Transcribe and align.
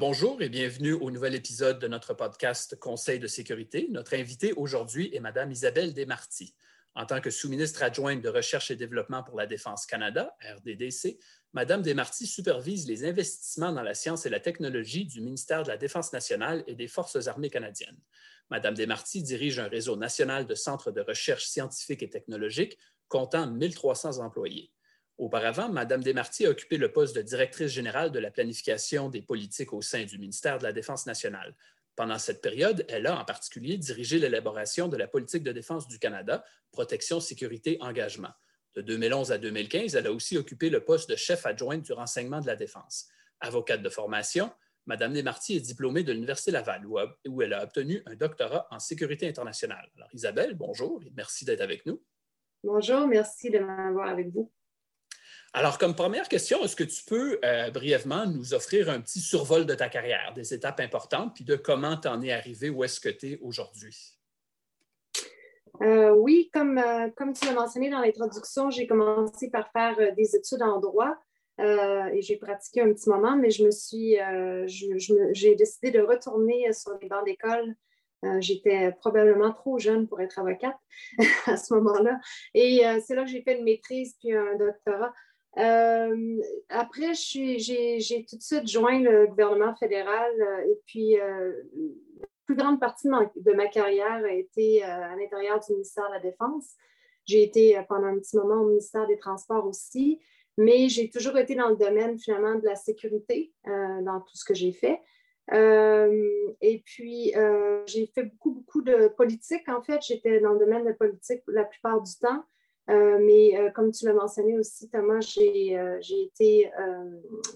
bonjour 0.00 0.40
et 0.40 0.48
bienvenue 0.48 0.94
au 0.94 1.10
nouvel 1.10 1.34
épisode 1.34 1.78
de 1.78 1.86
notre 1.86 2.14
podcast 2.14 2.74
Conseil 2.78 3.18
de 3.18 3.26
sécurité. 3.26 3.86
Notre 3.90 4.14
invitée 4.14 4.54
aujourd'hui 4.54 5.14
est 5.14 5.20
Mme 5.20 5.52
Isabelle 5.52 5.92
Desmarty. 5.92 6.54
En 6.94 7.04
tant 7.04 7.20
que 7.20 7.28
sous-ministre 7.28 7.82
adjointe 7.82 8.22
de 8.22 8.30
Recherche 8.30 8.70
et 8.70 8.76
Développement 8.76 9.22
pour 9.22 9.36
la 9.36 9.46
Défense 9.46 9.84
Canada, 9.84 10.34
RDDC, 10.56 11.18
Mme 11.52 11.82
Desmarty 11.82 12.26
supervise 12.26 12.88
les 12.88 13.04
investissements 13.04 13.72
dans 13.72 13.82
la 13.82 13.92
science 13.92 14.24
et 14.24 14.30
la 14.30 14.40
technologie 14.40 15.04
du 15.04 15.20
ministère 15.20 15.64
de 15.64 15.68
la 15.68 15.76
Défense 15.76 16.14
nationale 16.14 16.64
et 16.66 16.74
des 16.74 16.88
Forces 16.88 17.26
armées 17.26 17.50
canadiennes. 17.50 18.00
Mme 18.48 18.72
Desmarty 18.72 19.22
dirige 19.22 19.58
un 19.58 19.68
réseau 19.68 19.96
national 19.96 20.46
de 20.46 20.54
centres 20.54 20.92
de 20.92 21.02
recherche 21.02 21.44
scientifique 21.44 22.02
et 22.02 22.08
technologique 22.08 22.78
comptant 23.08 23.46
1300 23.46 24.24
employés. 24.24 24.72
Auparavant, 25.20 25.68
Mme 25.68 26.02
Desmarty 26.02 26.46
a 26.46 26.48
occupé 26.48 26.78
le 26.78 26.90
poste 26.92 27.14
de 27.14 27.20
directrice 27.20 27.70
générale 27.70 28.10
de 28.10 28.18
la 28.18 28.30
planification 28.30 29.10
des 29.10 29.20
politiques 29.20 29.74
au 29.74 29.82
sein 29.82 30.04
du 30.04 30.18
ministère 30.18 30.56
de 30.56 30.62
la 30.62 30.72
Défense 30.72 31.04
nationale. 31.04 31.54
Pendant 31.94 32.18
cette 32.18 32.40
période, 32.40 32.86
elle 32.88 33.06
a 33.06 33.20
en 33.20 33.24
particulier 33.26 33.76
dirigé 33.76 34.18
l'élaboration 34.18 34.88
de 34.88 34.96
la 34.96 35.06
politique 35.06 35.42
de 35.42 35.52
défense 35.52 35.86
du 35.88 35.98
Canada, 35.98 36.42
protection, 36.72 37.20
sécurité, 37.20 37.76
engagement. 37.82 38.30
De 38.74 38.80
2011 38.80 39.30
à 39.30 39.36
2015, 39.36 39.94
elle 39.94 40.06
a 40.06 40.12
aussi 40.12 40.38
occupé 40.38 40.70
le 40.70 40.82
poste 40.82 41.10
de 41.10 41.16
chef 41.16 41.44
adjointe 41.44 41.82
du 41.82 41.92
renseignement 41.92 42.40
de 42.40 42.46
la 42.46 42.56
défense. 42.56 43.06
Avocate 43.40 43.82
de 43.82 43.90
formation, 43.90 44.50
Mme 44.86 45.12
Desmarty 45.12 45.56
est 45.56 45.60
diplômée 45.60 46.02
de 46.02 46.14
l'Université 46.14 46.50
Laval, 46.50 46.86
où, 46.86 47.42
elle 47.42 47.52
a 47.52 47.62
obtenu 47.62 48.02
un 48.06 48.14
doctorat 48.14 48.68
en 48.70 48.78
sécurité 48.78 49.28
internationale. 49.28 49.86
Alors, 49.96 50.08
Isabelle, 50.14 50.54
bonjour 50.54 51.02
et 51.04 51.12
merci 51.14 51.44
d'être 51.44 51.60
avec 51.60 51.84
nous. 51.84 52.02
Bonjour, 52.64 53.06
merci 53.06 53.50
de 53.50 53.58
m'avoir 53.58 54.08
avec 54.08 54.28
vous. 54.28 54.50
Alors, 55.52 55.78
comme 55.78 55.96
première 55.96 56.28
question, 56.28 56.62
est-ce 56.62 56.76
que 56.76 56.84
tu 56.84 57.02
peux 57.04 57.40
euh, 57.44 57.70
brièvement 57.72 58.24
nous 58.24 58.54
offrir 58.54 58.88
un 58.88 59.00
petit 59.00 59.18
survol 59.18 59.66
de 59.66 59.74
ta 59.74 59.88
carrière, 59.88 60.32
des 60.32 60.54
étapes 60.54 60.78
importantes, 60.78 61.34
puis 61.34 61.42
de 61.42 61.56
comment 61.56 61.96
tu 61.96 62.06
en 62.06 62.22
es 62.22 62.30
arrivé, 62.30 62.70
où 62.70 62.84
est-ce 62.84 63.00
que 63.00 63.08
tu 63.08 63.32
es 63.32 63.38
aujourd'hui? 63.42 64.16
Euh, 65.82 66.10
oui, 66.10 66.50
comme, 66.52 66.78
euh, 66.78 67.08
comme 67.16 67.32
tu 67.32 67.46
l'as 67.46 67.54
mentionné 67.54 67.90
dans 67.90 67.98
l'introduction, 67.98 68.70
j'ai 68.70 68.86
commencé 68.86 69.50
par 69.50 69.72
faire 69.72 70.14
des 70.14 70.36
études 70.36 70.62
en 70.62 70.78
droit 70.78 71.16
et 71.58 72.22
j'ai 72.22 72.38
pratiqué 72.38 72.80
un 72.80 72.90
petit 72.90 73.10
moment, 73.10 73.36
mais 73.36 73.50
je 73.50 73.62
me 73.62 73.70
suis, 73.70 74.16
j'ai 74.66 75.54
décidé 75.56 75.90
de 75.90 76.00
retourner 76.00 76.72
sur 76.72 76.96
les 77.02 77.06
bancs 77.06 77.22
d'école 77.26 77.76
J'étais 78.38 78.92
probablement 78.92 79.52
trop 79.52 79.78
jeune 79.78 80.08
pour 80.08 80.22
être 80.22 80.38
avocate 80.38 80.78
à 81.46 81.58
ce 81.58 81.74
moment-là. 81.74 82.18
Et 82.54 82.80
c'est 83.06 83.14
là 83.14 83.24
que 83.24 83.28
j'ai 83.28 83.42
fait 83.42 83.58
une 83.58 83.64
maîtrise 83.64 84.16
puis 84.18 84.32
un 84.32 84.56
doctorat. 84.56 85.12
Euh, 85.58 86.40
après, 86.68 87.14
j'ai 87.14 88.26
tout 88.28 88.36
de 88.36 88.42
suite 88.42 88.68
joint 88.68 89.00
le 89.00 89.26
gouvernement 89.26 89.74
fédéral 89.74 90.30
euh, 90.40 90.70
et 90.70 90.80
puis 90.86 91.18
euh, 91.18 91.52
la 92.20 92.26
plus 92.46 92.54
grande 92.54 92.78
partie 92.78 93.08
de 93.08 93.52
ma, 93.52 93.66
carrière 93.66 94.24
a 94.24 94.32
été 94.32 94.82
à 94.82 95.14
l'intérieur 95.16 95.60
du 95.60 95.72
ministère 95.72 96.08
de 96.08 96.14
la 96.14 96.20
Défense. 96.20 96.74
J'ai 97.24 97.42
été 97.42 97.80
pendant 97.88 98.08
un 98.08 98.18
petit 98.18 98.36
moment 98.36 98.62
au 98.62 98.68
ministère 98.68 99.06
des 99.06 99.18
Transports 99.18 99.66
aussi, 99.66 100.20
mais 100.56 100.88
j'ai 100.88 101.10
toujours 101.10 101.36
été 101.38 101.54
dans 101.54 101.68
le 101.68 101.76
domaine 101.76 102.18
finalement 102.18 102.56
de 102.56 102.64
la 102.64 102.74
sécurité 102.74 103.52
dans 103.66 104.20
tout 104.20 104.36
ce 104.36 104.44
que 104.44 104.54
j'ai 104.54 104.72
fait. 104.72 105.00
et 105.52 106.82
puis, 106.84 107.32
j'ai 107.86 108.06
fait 108.12 108.24
beaucoup, 108.24 108.50
beaucoup 108.50 108.82
de 108.82 109.08
politique. 109.16 109.68
En 109.68 109.82
fait, 109.82 110.00
j'étais 110.02 110.40
dans 110.40 110.54
le 110.54 110.58
domaine 110.58 110.86
de 110.86 110.92
politique 110.92 111.42
la 111.46 111.64
plupart 111.64 112.02
du 112.02 112.12
temps. 112.20 112.42
Euh, 112.90 113.18
mais 113.20 113.56
euh, 113.56 113.70
comme 113.70 113.92
tu 113.92 114.04
l'as 114.04 114.12
mentionné 114.12 114.58
aussi, 114.58 114.88
Thomas, 114.90 115.20
j'ai 115.20 115.78
euh, 115.78 116.00
été 116.10 116.70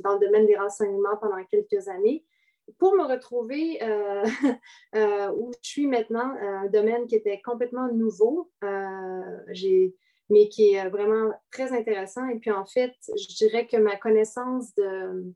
dans 0.03 0.15
le 0.15 0.25
domaine 0.25 0.47
des 0.47 0.57
renseignements 0.57 1.17
pendant 1.21 1.43
quelques 1.45 1.89
années 1.89 2.25
pour 2.79 2.95
me 2.95 3.05
retrouver 3.05 3.79
où 5.37 5.53
je 5.63 5.69
suis 5.69 5.87
maintenant, 5.87 6.35
un 6.41 6.67
domaine 6.69 7.07
qui 7.07 7.17
était 7.17 7.43
complètement 7.43 7.89
nouveau, 7.93 8.51
mais 8.63 10.49
qui 10.49 10.73
est 10.73 10.89
vraiment 10.89 11.31
très 11.51 11.73
intéressant. 11.73 12.27
Et 12.29 12.39
puis 12.39 12.51
en 12.51 12.65
fait, 12.65 12.95
je 13.09 13.35
dirais 13.37 13.67
que 13.67 13.77
ma 13.77 13.97
connaissance 13.97 14.75
de, 14.77 15.35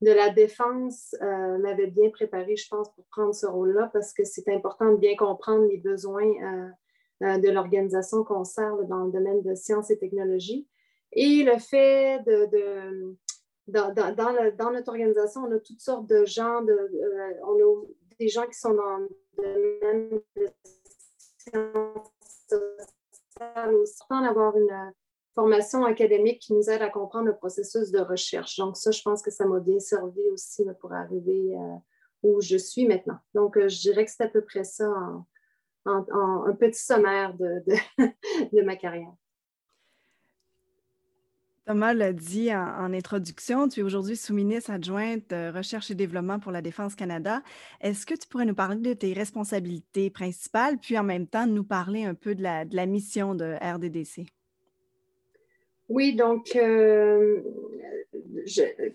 de 0.00 0.10
la 0.10 0.30
défense 0.30 1.14
m'avait 1.20 1.88
bien 1.88 2.08
préparée, 2.08 2.56
je 2.56 2.68
pense, 2.68 2.90
pour 2.94 3.04
prendre 3.10 3.34
ce 3.34 3.46
rôle-là, 3.46 3.90
parce 3.92 4.14
que 4.14 4.24
c'est 4.24 4.48
important 4.48 4.92
de 4.92 4.96
bien 4.96 5.16
comprendre 5.16 5.66
les 5.66 5.78
besoins 5.78 6.72
de 7.20 7.50
l'organisation 7.50 8.24
qu'on 8.24 8.44
sert 8.44 8.76
dans 8.88 9.04
le 9.04 9.12
domaine 9.12 9.42
de 9.42 9.54
sciences 9.54 9.90
et 9.90 9.98
technologies. 9.98 10.66
Et 11.12 11.42
le 11.42 11.58
fait 11.58 12.20
de, 12.24 13.16
dans, 13.66 13.92
dans, 13.92 14.70
notre 14.72 14.88
organisation, 14.88 15.42
on 15.42 15.52
a 15.52 15.58
toutes 15.58 15.80
sortes 15.80 16.06
de 16.06 16.24
gens, 16.24 16.62
de, 16.62 16.72
euh, 16.72 17.32
on 17.44 17.54
a 17.54 17.86
des 18.18 18.28
gens 18.28 18.46
qui 18.46 18.58
sont 18.58 18.74
dans 18.74 18.98
le 18.98 19.80
domaine 19.80 20.20
de 20.36 20.48
sciences 21.38 22.12
sociales 22.48 23.74
aussi, 23.74 24.02
d'avoir 24.10 24.56
une 24.56 24.92
formation 25.34 25.84
académique 25.84 26.40
qui 26.40 26.52
nous 26.52 26.68
aide 26.70 26.82
à 26.82 26.90
comprendre 26.90 27.26
le 27.26 27.36
processus 27.36 27.90
de 27.90 28.00
recherche. 28.00 28.56
Donc 28.58 28.76
ça, 28.76 28.90
je 28.90 29.02
pense 29.02 29.22
que 29.22 29.30
ça 29.30 29.46
m'a 29.46 29.60
bien 29.60 29.80
servi 29.80 30.22
aussi 30.32 30.64
pour 30.80 30.92
arriver 30.92 31.56
euh, 31.56 31.76
où 32.22 32.40
je 32.40 32.56
suis 32.56 32.86
maintenant. 32.86 33.18
Donc, 33.34 33.58
je 33.58 33.80
dirais 33.80 34.04
que 34.04 34.10
c'est 34.10 34.24
à 34.24 34.28
peu 34.28 34.42
près 34.42 34.64
ça 34.64 34.92
un 35.90 36.54
petit 36.58 36.80
sommaire 36.80 37.34
de, 37.38 38.62
ma 38.62 38.76
carrière. 38.76 39.12
Thomas 41.66 41.92
l'a 41.94 42.12
dit 42.12 42.52
en, 42.52 42.92
introduction, 42.92 43.68
tu 43.68 43.80
es 43.80 43.82
aujourd'hui 43.84 44.16
sous-ministre 44.16 44.72
adjointe 44.72 45.30
de 45.30 45.56
Recherche 45.56 45.90
et 45.90 45.94
Développement 45.94 46.40
pour 46.40 46.50
la 46.50 46.62
Défense 46.62 46.96
Canada. 46.96 47.42
Est-ce 47.80 48.06
que 48.06 48.14
tu 48.14 48.26
pourrais 48.26 48.46
nous 48.46 48.56
parler 48.56 48.76
de 48.76 48.92
tes 48.94 49.12
responsabilités 49.12 50.10
principales, 50.10 50.78
puis 50.78 50.98
en 50.98 51.04
même 51.04 51.28
temps 51.28 51.46
nous 51.46 51.62
parler 51.62 52.04
un 52.04 52.14
peu 52.14 52.34
de 52.34 52.42
la, 52.42 52.86
mission 52.86 53.36
de 53.36 53.54
RDDC? 53.62 54.26
Oui, 55.88 56.16
donc, 56.16 56.56
euh, 56.56 57.40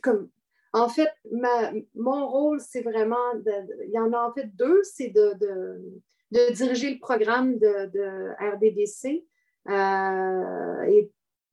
comme, 0.02 0.28
en 0.74 0.90
fait, 0.90 1.10
mon 1.96 2.28
rôle, 2.28 2.60
c'est 2.60 2.82
vraiment, 2.82 3.16
il 3.46 3.92
y 3.92 4.00
en 4.00 4.12
a 4.12 4.20
en 4.20 4.34
fait 4.34 4.54
deux, 4.54 4.82
c'est 4.84 5.10
de, 5.10 5.34
de 5.40 6.02
diriger 6.54 6.94
le 6.94 7.00
programme 7.00 7.58
de, 7.58 8.34
RDDC. 8.40 9.26
Euh, 9.70 10.84
et, 10.84 11.12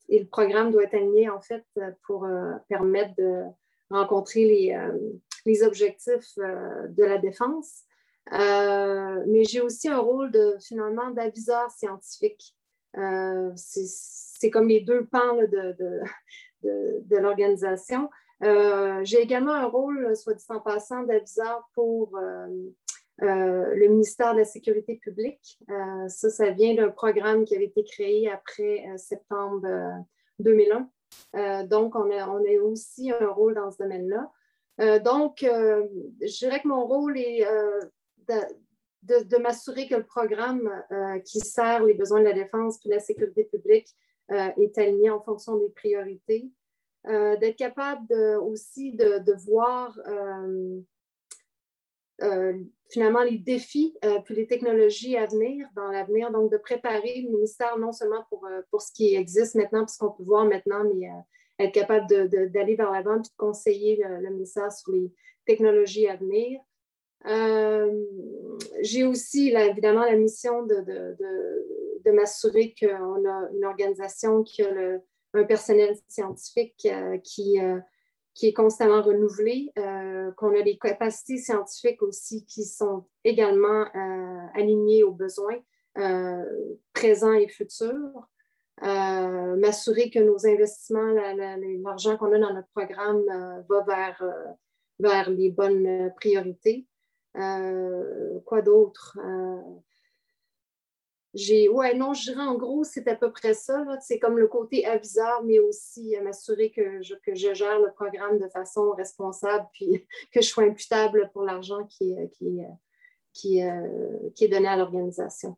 le 0.09 0.26
programme 0.26 0.70
doit 0.70 0.84
être 0.84 0.94
aligné, 0.94 1.31
en 1.31 1.41
fait, 1.41 1.65
pour 2.06 2.25
euh, 2.25 2.53
permettre 2.69 3.15
de 3.16 3.44
rencontrer 3.91 4.44
les, 4.44 4.75
euh, 4.75 5.66
objectifs 5.66 6.37
de 6.37 7.04
la 7.04 7.19
défense. 7.19 7.82
mais 8.31 9.44
j'ai 9.44 9.60
aussi 9.60 9.88
un 9.88 9.98
rôle 9.98 10.31
de, 10.31 10.56
finalement, 10.60 11.10
d'aviseur 11.10 11.71
scientifique. 11.71 12.54
c'est 13.56 14.50
comme 14.50 14.69
les 14.69 14.81
deux 14.81 15.06
pans 15.06 15.37
de, 15.37 15.76
de, 16.62 17.16
l'organisation. 17.16 18.10
j'ai 18.42 19.21
également 19.21 19.54
un 19.54 19.66
rôle, 19.66 20.15
soit 20.15 20.34
dit 20.34 20.44
en 20.50 20.60
passant, 20.60 21.04
d'aviseur 21.04 21.69
pour 21.75 22.19
euh, 23.21 23.75
le 23.75 23.89
ministère 23.89 24.33
de 24.33 24.39
la 24.39 24.45
Sécurité 24.45 24.97
publique. 24.97 25.59
Euh, 25.71 26.09
ça, 26.09 26.31
ça 26.31 26.50
vient 26.50 26.75
d'un 26.75 26.89
programme 26.89 27.45
qui 27.45 27.55
avait 27.55 27.67
été 27.67 27.84
créé 27.84 28.31
après 28.31 28.87
euh, 28.89 28.97
septembre 28.97 29.69
2001. 30.39 31.65
donc, 31.67 31.95
on 31.95 32.11
a, 32.11 32.28
on 32.28 32.43
a, 32.43 32.62
aussi 32.62 33.12
un 33.12 33.28
rôle 33.28 33.55
dans 33.55 33.71
ce 33.71 33.78
domaine-là. 33.78 35.01
donc, 35.01 35.41
je 35.43 36.39
dirais 36.39 36.61
que 36.61 36.69
mon 36.69 36.87
rôle 36.87 37.19
est 37.19 37.47
de, 39.03 39.37
m'assurer 39.37 39.87
que 39.89 39.95
le 39.95 40.05
programme 40.05 40.71
qui 41.25 41.39
sert 41.41 41.84
les 41.84 41.95
besoins 41.95 42.21
de 42.21 42.25
la 42.25 42.33
défense 42.33 42.78
et 42.84 42.89
de 42.89 42.95
la 42.95 43.01
sécurité 43.01 43.45
publique 43.45 43.89
est 44.31 44.78
aligné 44.78 45.10
en 45.10 45.21
fonction 45.21 45.59
des 45.59 45.69
priorités. 45.69 46.51
d'être 47.04 47.57
capable 47.57 48.13
aussi 48.41 48.95
de, 48.95 49.45
voir 49.45 49.97
finalement 52.92 53.22
les 53.22 53.39
défis 53.39 53.97
euh, 54.04 54.21
puis 54.24 54.34
les 54.34 54.47
technologies 54.47 55.16
à 55.16 55.27
venir 55.27 55.66
dans 55.74 55.89
l'avenir. 55.89 56.30
Donc, 56.30 56.53
de 56.53 56.59
préparer 56.59 57.22
le 57.22 57.30
ministère 57.30 57.78
non 57.78 57.92
seulement 57.92 58.24
pour, 58.28 58.47
euh, 58.47 58.60
pour 58.71 58.83
ce 58.83 58.92
qui 58.92 59.15
existe 59.15 59.54
maintenant, 59.54 59.86
ce 59.86 59.98
qu'on 59.98 60.10
peut 60.12 60.22
voir 60.22 60.44
maintenant, 60.44 60.84
mais 60.94 61.09
être 61.59 61.72
capable 61.72 62.06
d'aller 62.50 62.74
vers 62.74 62.91
l'avant 62.91 63.16
et 63.16 63.21
de 63.21 63.28
conseiller 63.36 64.03
le, 64.03 64.30
ministère 64.30 64.71
sur 64.72 64.92
les 64.92 65.10
technologies 65.47 66.09
à 66.09 66.16
venir. 66.16 66.60
J'ai 68.80 69.04
aussi 69.04 69.50
évidemment 69.50 70.04
la 70.04 70.16
mission 70.16 70.65
de, 70.65 70.74
de, 70.74 71.16
de 72.04 72.10
m'assurer 72.10 72.74
qu'on 72.78 73.24
a 73.28 73.48
une 73.54 73.65
organisation 73.65 74.42
qui 74.42 74.62
a 74.62 74.98
un 75.34 75.45
personnel 75.45 75.97
scientifique 76.09 76.88
qui 77.22 77.60
qui 78.34 78.49
est 78.49 78.53
constamment 78.53 79.03
renouvelé, 79.03 79.73
euh, 79.79 80.31
qu'on 80.33 80.59
a 80.59 80.63
des 80.63 80.79
capacités 80.79 81.37
scientifiques 81.37 82.03
aussi 82.03 82.47
qui 82.47 82.65
sont 82.65 83.05
également 83.25 83.87
euh, 83.95 84.47
alignées 84.55 85.03
aux 85.03 85.13
besoins 85.13 85.59
euh, 85.99 86.45
présents 86.93 87.34
et 87.34 87.49
futurs. 87.49 88.29
M'assurer 88.81 90.11
que 90.11 90.19
nos 90.19 90.45
investissements, 90.47 91.13
l'argent 91.84 92.17
qu'on 92.17 92.33
a 92.33 92.39
dans 92.39 92.53
notre 92.53 92.71
programme 92.75 93.23
va 93.69 93.84
vers 93.87 94.25
vers 94.99 95.31
les 95.31 95.51
bonnes 95.51 96.11
priorités. 96.17 96.89
quoi 97.33 98.63
d'autre? 98.63 99.17
J'ai, 101.34 101.69
ouais, 101.69 101.95
non, 101.95 102.15
je 102.15 102.31
dirais 102.31 102.45
en 102.45 102.57
gros, 102.57 102.84
c'est 102.84 103.09
à 103.09 103.17
peu 103.17 103.33
près 103.33 103.55
ça. 103.55 103.84
C'est 104.01 104.19
comme 104.19 104.39
le 104.39 104.49
côté 104.49 104.87
aviseur, 104.87 105.43
mais 105.45 105.59
aussi 105.59 106.15
m'assurer 106.23 106.71
que 106.71 107.03
je, 107.03 107.15
que 107.15 107.34
je 107.34 107.55
gère 107.55 107.81
le 107.81 107.93
programme 107.93 108.39
de 108.39 108.49
façon 108.49 108.93
responsable, 108.93 109.67
puis 109.73 110.07
que 110.33 110.43
je 110.43 110.47
sois 110.47 110.65
imputable 110.65 111.31
pour 111.33 111.43
l'argent 111.43 111.84
qui, 111.87 112.15
qui, 112.33 112.61
qui, 113.33 113.63
qui 114.34 114.45
est 114.45 114.49
donné 114.49 114.69
à 114.69 114.77
l'organisation. 114.77 115.57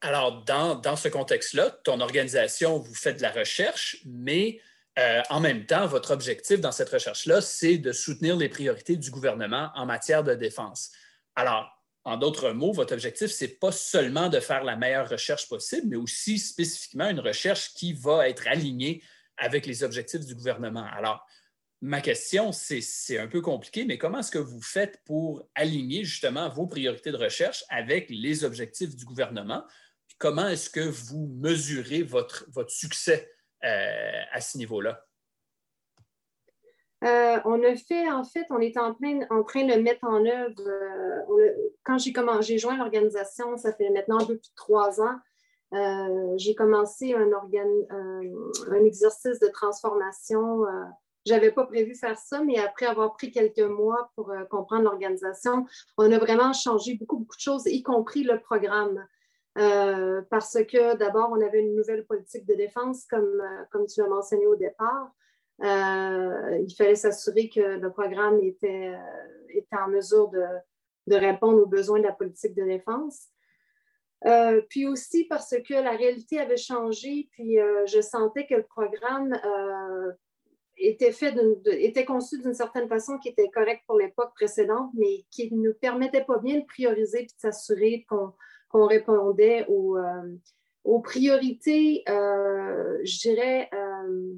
Alors, 0.00 0.44
dans, 0.44 0.76
dans 0.76 0.96
ce 0.96 1.08
contexte-là, 1.08 1.70
ton 1.84 2.00
organisation, 2.00 2.78
vous 2.78 2.94
faites 2.94 3.18
de 3.18 3.22
la 3.22 3.32
recherche, 3.32 4.02
mais 4.06 4.60
euh, 4.98 5.22
en 5.30 5.40
même 5.40 5.66
temps, 5.66 5.86
votre 5.86 6.10
objectif 6.10 6.60
dans 6.60 6.72
cette 6.72 6.88
recherche-là, 6.88 7.40
c'est 7.40 7.78
de 7.78 7.92
soutenir 7.92 8.36
les 8.36 8.48
priorités 8.48 8.96
du 8.96 9.10
gouvernement 9.10 9.70
en 9.74 9.86
matière 9.86 10.24
de 10.24 10.34
défense. 10.34 10.90
Alors, 11.36 11.79
en 12.10 12.16
d'autres 12.16 12.50
mots, 12.50 12.72
votre 12.72 12.92
objectif, 12.92 13.30
ce 13.30 13.44
n'est 13.44 13.50
pas 13.50 13.72
seulement 13.72 14.28
de 14.28 14.40
faire 14.40 14.64
la 14.64 14.76
meilleure 14.76 15.08
recherche 15.08 15.48
possible, 15.48 15.88
mais 15.88 15.96
aussi 15.96 16.38
spécifiquement 16.38 17.08
une 17.08 17.20
recherche 17.20 17.72
qui 17.74 17.92
va 17.92 18.28
être 18.28 18.46
alignée 18.48 19.02
avec 19.36 19.66
les 19.66 19.82
objectifs 19.82 20.26
du 20.26 20.34
gouvernement. 20.34 20.86
Alors, 20.92 21.26
ma 21.80 22.00
question, 22.00 22.52
c'est 22.52 23.18
un 23.18 23.28
peu 23.28 23.40
compliqué, 23.40 23.84
mais 23.84 23.96
comment 23.96 24.18
est-ce 24.18 24.30
que 24.30 24.38
vous 24.38 24.60
faites 24.60 25.00
pour 25.04 25.48
aligner 25.54 26.04
justement 26.04 26.48
vos 26.48 26.66
priorités 26.66 27.12
de 27.12 27.16
recherche 27.16 27.64
avec 27.68 28.10
les 28.10 28.44
objectifs 28.44 28.94
du 28.96 29.04
gouvernement? 29.04 29.64
comment 30.20 30.48
est-ce 30.48 30.70
que 30.70 30.80
vous 30.80 31.26
mesurez 31.40 32.02
votre, 32.02 32.44
votre 32.50 32.70
succès 32.70 33.32
euh, 33.64 34.22
à 34.30 34.40
ce 34.40 34.58
niveau-là? 34.58 35.04
Euh, 37.02 37.38
on 37.44 37.62
a 37.62 37.74
fait, 37.76 38.10
en 38.10 38.24
fait, 38.24 38.46
on 38.50 38.60
est 38.60 38.76
en, 38.76 38.94
train 38.94 39.64
de 39.64 39.80
mettre 39.80 40.04
en 40.04 40.24
œuvre. 40.24 40.60
Euh, 40.60 41.50
quand 41.84 41.98
j'ai 41.98 42.12
j'ai 42.40 42.58
joint 42.58 42.76
l'organisation, 42.76 43.56
ça 43.56 43.72
fait 43.72 43.90
maintenant 43.90 44.18
un 44.18 44.26
peu 44.26 44.36
plus 44.36 44.50
de 44.50 44.54
trois 44.56 45.00
ans. 45.00 45.18
j'ai 46.36 46.54
commencé 46.54 47.14
un, 47.14 48.84
exercice 48.84 49.38
de 49.38 49.48
transformation. 49.48 50.64
je 51.26 51.32
n'avais 51.32 51.52
pas 51.52 51.64
prévu 51.64 51.94
faire 51.94 52.18
ça, 52.18 52.42
mais 52.44 52.58
après 52.58 52.86
avoir 52.86 53.14
pris 53.14 53.30
quelques 53.30 53.58
mois 53.60 54.10
pour 54.14 54.32
comprendre 54.50 54.84
l'organisation, 54.84 55.66
on 55.96 56.12
a 56.12 56.18
vraiment 56.18 56.52
changé 56.52 56.94
beaucoup, 56.94 57.18
beaucoup 57.18 57.36
de 57.36 57.40
choses, 57.40 57.66
y 57.66 57.82
compris 57.82 58.24
le 58.24 58.40
programme. 58.40 59.06
Euh, 59.58 60.22
parce 60.30 60.58
que 60.64 60.96
d'abord, 60.96 61.30
on 61.32 61.40
avait 61.40 61.60
une 61.60 61.74
nouvelle 61.74 62.06
politique 62.06 62.46
de 62.46 62.54
défense, 62.54 63.06
euh, 63.12 63.40
comme 63.70 63.86
tu 63.86 64.00
l'as 64.00 64.08
mentionné 64.08 64.46
au 64.46 64.56
départ. 64.56 65.10
Euh, 65.62 66.58
il 66.66 66.74
fallait 66.76 66.94
s'assurer 66.94 67.48
que 67.48 67.60
le 67.60 67.92
programme 67.92 68.40
était, 68.40 68.94
était 69.50 69.76
en 69.76 69.88
mesure 69.88 70.28
de, 70.28 70.42
de, 71.06 71.16
répondre 71.16 71.62
aux 71.62 71.66
besoins 71.66 71.98
de 71.98 72.04
la 72.04 72.12
politique 72.12 72.54
de 72.54 72.64
défense. 72.64 73.28
puis 74.70 74.86
aussi 74.86 75.24
parce 75.24 75.54
que 75.68 75.74
la 75.74 75.92
réalité 75.92 76.38
avait 76.38 76.56
changé, 76.56 77.28
puis 77.32 77.58
je 77.86 78.00
sentais 78.00 78.46
que 78.46 78.54
le 78.54 78.64
programme 78.64 79.38
était, 80.80 81.12
fait 81.12 81.34
était 81.66 82.04
conçu 82.04 82.38
d'une 82.38 82.54
certaine 82.54 82.88
façon 82.88 83.18
qui 83.18 83.28
était 83.28 83.48
correcte 83.48 83.82
pour 83.86 83.98
l'époque 83.98 84.32
précédente, 84.34 84.90
mais 84.94 85.24
qui 85.30 85.54
ne 85.54 85.70
permettait 85.70 86.24
pas 86.24 86.38
bien 86.38 86.60
de 86.60 86.64
prioriser 86.64 87.22
et 87.22 87.26
de 87.26 87.32
s'assurer 87.36 88.06
qu'on 88.08 88.86
répondait 88.86 89.66
aux, 89.68 89.96
euh, 89.96 90.36
aux 90.84 91.00
priorités, 91.00 92.02
euh, 92.08 92.98
je 93.04 93.18
dirais, 93.20 93.68
euh, 93.74 94.32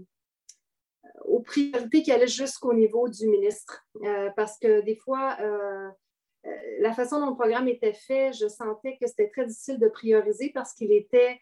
aux 1.25 1.41
priorités 1.41 2.03
qui 2.03 2.13
allaient 2.13 2.27
jusqu'au 2.27 2.73
niveau 2.73 3.09
du 3.09 3.29
ministre. 3.29 3.85
parce 4.37 4.59
que 4.59 4.81
des 4.83 4.97
fois, 4.97 5.37
la 6.81 6.93
façon 6.93 7.21
dont 7.21 7.31
le 7.31 7.35
programme 7.37 7.69
était 7.69 7.93
fait, 7.93 8.33
je 8.33 8.49
sentais 8.49 8.97
que 9.01 9.07
c'était 9.07 9.29
très 9.29 9.47
difficile 9.47 9.79
de 9.79 9.89
prioriser 9.89 10.51
parce 10.53 10.73
qu'il 10.75 10.93
était, 10.93 11.41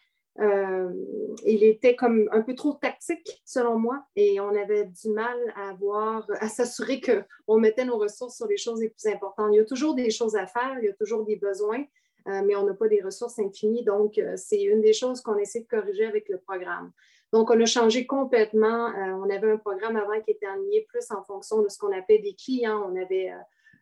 était 1.45 1.97
comme 1.97 2.29
un 2.33 2.43
peu 2.43 2.55
trop 2.55 2.75
tactique, 2.75 3.43
selon 3.45 3.79
moi, 3.79 4.05
et 4.17 4.41
on 4.41 4.55
avait 4.55 4.87
du 4.87 5.11
mal 5.11 5.39
à 5.57 5.73
voir, 5.75 6.27
à 6.41 6.49
s'assurer 6.49 7.01
qu'on 7.01 7.59
mettait 7.59 7.85
nos 7.85 7.99
ressources 7.99 8.37
sur 8.37 8.47
les 8.47 8.59
choses 8.59 8.81
les 8.81 8.91
plus 8.91 9.07
importantes. 9.07 9.51
Il 9.53 9.57
y 9.57 9.61
a 9.61 9.65
toujours 9.65 9.95
des 9.95 10.11
choses 10.11 10.37
à 10.37 10.47
faire, 10.47 10.77
il 10.81 10.87
y 10.87 10.89
a 10.89 10.95
toujours 10.95 11.25
des 11.25 11.37
besoins, 11.37 11.85
euh, 12.29 12.43
mais 12.45 12.55
on 12.57 12.65
n'a 12.65 12.75
pas 12.75 12.89
des 12.89 13.01
ressources 13.01 13.39
infinies. 13.39 13.85
Donc, 13.85 14.19
euh, 14.19 14.35
c'est 14.37 14.63
une 14.63 14.81
des 14.81 14.93
choses 14.93 15.21
qu'on 15.21 15.39
essaie 15.39 15.61
de 15.61 15.67
corriger 15.67 16.05
avec 16.05 16.29
le 16.29 16.39
programme. 16.39 16.93
Donc, 17.33 17.51
on 17.51 17.61
a 17.61 17.67
changé 17.67 18.07
complètement. 18.07 18.89
Euh, 18.89 19.13
on 19.23 19.31
avait 19.31 19.53
un 19.53 19.57
programme 19.57 19.97
avant 19.97 20.21
qui 20.21 20.33
était 20.33 20.47
aligné 20.47 20.87
plus 20.89 21.11
en 21.11 21.23
fonction 21.23 21.63
de 21.63 21.69
ce 21.69 21.79
qu'on 21.79 21.97
appelait 21.97 22.19
des 22.19 22.35
clients. 22.35 22.91
On 22.91 22.97
avait 22.97 23.33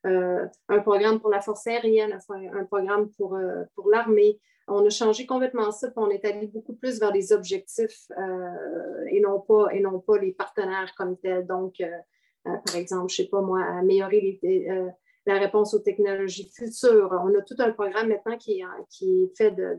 un 0.04 0.78
programme 0.80 1.20
pour 1.20 1.30
la 1.30 1.40
force 1.40 1.66
aérienne, 1.66 2.18
un 2.30 2.64
programme 2.64 3.10
pour, 3.10 3.36
l'armée. 3.90 4.38
On 4.68 4.84
a 4.86 4.90
changé 4.90 5.26
complètement 5.26 5.72
ça, 5.72 5.88
puis 5.88 5.96
on 5.96 6.10
est 6.10 6.24
allé 6.24 6.46
beaucoup 6.46 6.74
plus 6.74 7.00
vers 7.00 7.12
les 7.12 7.32
objectifs 7.32 8.06
et, 9.10 9.20
non 9.20 9.40
pas, 9.40 10.18
les 10.20 10.32
partenaires 10.32 10.94
comme 10.96 11.16
tels. 11.18 11.46
Donc, 11.46 11.82
par 12.44 12.76
exemple, 12.76 13.12
je 13.12 13.22
ne 13.22 13.26
sais 13.26 13.30
pas 13.30 13.40
moi, 13.40 13.62
améliorer 13.62 14.40
la 15.28 15.38
réponse 15.38 15.74
aux 15.74 15.78
technologies 15.78 16.50
futures. 16.54 17.10
On 17.24 17.38
a 17.38 17.42
tout 17.42 17.56
un 17.58 17.70
programme 17.72 18.08
maintenant 18.08 18.36
qui, 18.38 18.62
est 18.62 19.36
fait 19.36 19.50
de, 19.50 19.78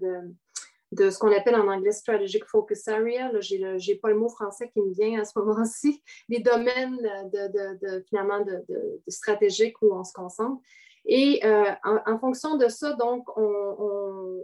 ce 0.98 1.18
qu'on 1.20 1.32
appelle 1.32 1.56
en 1.56 1.68
anglais 1.68 1.92
Strategic 1.92 2.46
Focus 2.46 2.88
Area. 2.88 3.32
Je 3.40 3.56
n'ai 3.56 3.96
pas 3.96 4.10
le 4.10 4.18
mot 4.18 4.30
français 4.30 4.70
qui 4.70 4.82
me 4.82 4.94
vient 4.94 5.20
à 5.20 5.26
ce 5.26 5.38
moment-ci. 5.38 6.02
Les 6.30 6.40
domaines 6.40 6.98
de, 7.32 8.04
finalement 8.10 8.42
de, 8.42 8.66
stratégique 9.08 9.82
où 9.82 9.94
on 9.94 10.04
se 10.04 10.14
concentre. 10.14 10.62
Et 11.06 11.42
euh, 11.46 11.72
en, 11.84 12.20
fonction 12.20 12.58
de 12.58 12.68
ça, 12.68 12.94
donc, 12.94 13.26
on, 13.38 14.42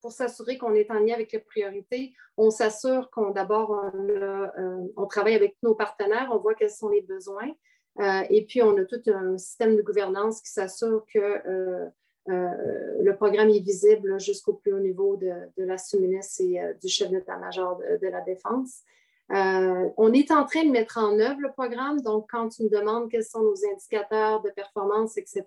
pour 0.00 0.12
s'assurer 0.12 0.58
qu'on 0.58 0.74
est 0.74 0.90
en 0.90 1.00
lien 1.00 1.14
avec 1.14 1.32
les 1.32 1.38
priorités, 1.38 2.12
on 2.36 2.50
s'assure 2.50 3.10
qu'on 3.10 3.30
d'abord 3.30 3.70
on, 3.94 4.08
euh, 4.08 5.06
travaille 5.08 5.34
avec 5.34 5.56
nos 5.62 5.74
partenaires, 5.74 6.28
on 6.32 6.38
voit 6.38 6.54
quels 6.54 6.70
sont 6.70 6.88
les 6.88 7.02
besoins. 7.02 7.50
Euh, 7.98 8.22
et 8.28 8.44
puis, 8.44 8.62
on 8.62 8.76
a 8.76 8.84
tout 8.84 9.02
un 9.06 9.38
système 9.38 9.74
de 9.74 9.82
gouvernance 9.82 10.40
qui 10.42 10.50
s'assure 10.50 11.04
que 11.12 11.90
le 12.26 13.12
programme 13.16 13.50
est 13.50 13.60
visible 13.60 14.18
jusqu'au 14.20 14.54
plus 14.54 14.72
haut 14.72 14.80
niveau 14.80 15.16
de, 15.16 15.32
la 15.56 15.78
sous-ministre 15.78 16.42
et 16.42 16.60
du 16.82 16.88
chef 16.88 17.10
d'état-major 17.10 17.78
de, 17.78 18.08
la 18.08 18.20
Défense. 18.22 18.82
on 19.28 20.12
est 20.12 20.30
en 20.30 20.44
train 20.44 20.64
de 20.64 20.70
mettre 20.70 20.98
en 20.98 21.18
œuvre 21.18 21.40
le 21.40 21.52
programme. 21.52 22.00
Donc, 22.00 22.26
quand 22.30 22.48
tu 22.48 22.64
me 22.64 22.68
demandes 22.68 23.10
quels 23.10 23.24
sont 23.24 23.42
nos 23.42 23.64
indicateurs 23.72 24.42
de 24.42 24.50
performance, 24.50 25.16
etc., 25.16 25.44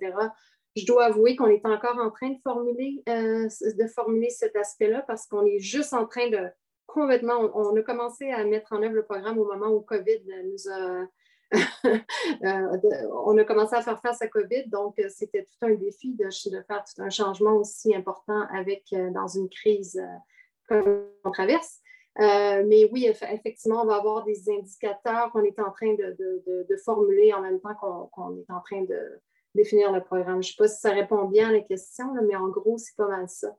je 0.75 0.85
dois 0.85 1.05
avouer 1.05 1.35
qu'on 1.35 1.47
est 1.47 1.65
encore 1.65 1.97
en 1.97 2.11
train 2.11 2.29
de 2.29 2.39
formuler, 2.43 3.03
de 3.07 3.87
formuler 3.87 4.29
cet 4.29 4.55
aspect-là 4.55 5.03
parce 5.07 5.25
qu'on 5.27 5.45
est 5.45 5.59
juste 5.59 5.93
en 5.93 6.05
train 6.05 6.29
de 6.29 6.47
complètement, 6.85 7.51
on, 7.53 7.75
a 7.75 7.81
commencé 7.83 8.31
à 8.31 8.43
mettre 8.45 8.73
en 8.73 8.81
œuvre 8.81 8.95
le 8.95 9.03
programme 9.03 9.37
au 9.37 9.45
moment 9.45 9.67
où 9.67 9.81
COVID 9.81 10.21
nous 10.45 10.71
a, 10.71 11.05
Euh, 11.05 11.05
on 11.51 13.37
a 13.37 13.43
commencé 13.43 13.75
à 13.75 13.81
faire 13.81 13.99
face 14.01 14.21
à 14.21 14.27
COVID, 14.27 14.67
donc 14.67 14.99
euh, 14.99 15.07
c'était 15.09 15.43
tout 15.43 15.65
un 15.65 15.73
défi 15.73 16.13
de, 16.13 16.29
faire 16.67 16.83
tout 16.83 17.01
un 17.01 17.09
changement 17.09 17.53
aussi 17.53 17.95
important 17.95 18.45
avec, 18.53 18.85
euh, 18.93 19.09
dans 19.11 19.27
une 19.27 19.49
crise 19.49 20.01
comme 20.67 21.07
on 21.23 21.31
traverse. 21.31 21.79
mais 22.17 22.87
oui, 22.91 23.07
effectivement, 23.07 23.81
on 23.81 23.87
va 23.87 23.95
avoir 23.95 24.23
des 24.23 24.49
indicateurs 24.49 25.31
qu'on 25.31 25.43
est 25.43 25.59
en 25.59 25.71
train 25.71 25.95
de, 25.95 26.75
formuler 26.85 27.33
en 27.33 27.41
même 27.41 27.59
temps 27.59 27.73
qu'on 28.11 28.37
est 28.37 28.51
en 28.51 28.61
train 28.61 28.83
de 28.83 29.19
définir 29.55 29.91
le 29.91 30.03
programme. 30.03 30.43
Je 30.43 30.49
ne 30.49 30.51
sais 30.51 30.55
pas 30.57 30.67
si 30.67 30.79
ça 30.79 30.91
répond 30.91 31.25
bien 31.25 31.49
à 31.49 31.51
la 31.51 31.61
question, 31.61 32.05
mais 32.27 32.35
en 32.35 32.49
gros, 32.49 32.77
c'est 32.77 32.95
pas 32.95 33.07
mal 33.07 33.27
ça. 33.27 33.55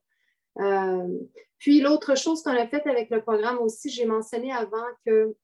puis 1.59 1.81
l'autre 1.81 2.17
chose 2.17 2.45
qu'on 2.45 2.53
a 2.53 2.69
faite 2.69 2.87
avec 2.87 3.11
le 3.11 3.21
programme 3.23 3.59
aussi, 3.59 3.91
j'ai 3.91 4.07
mentionné 4.07 4.53
avant 4.53 4.87
que 5.05 5.35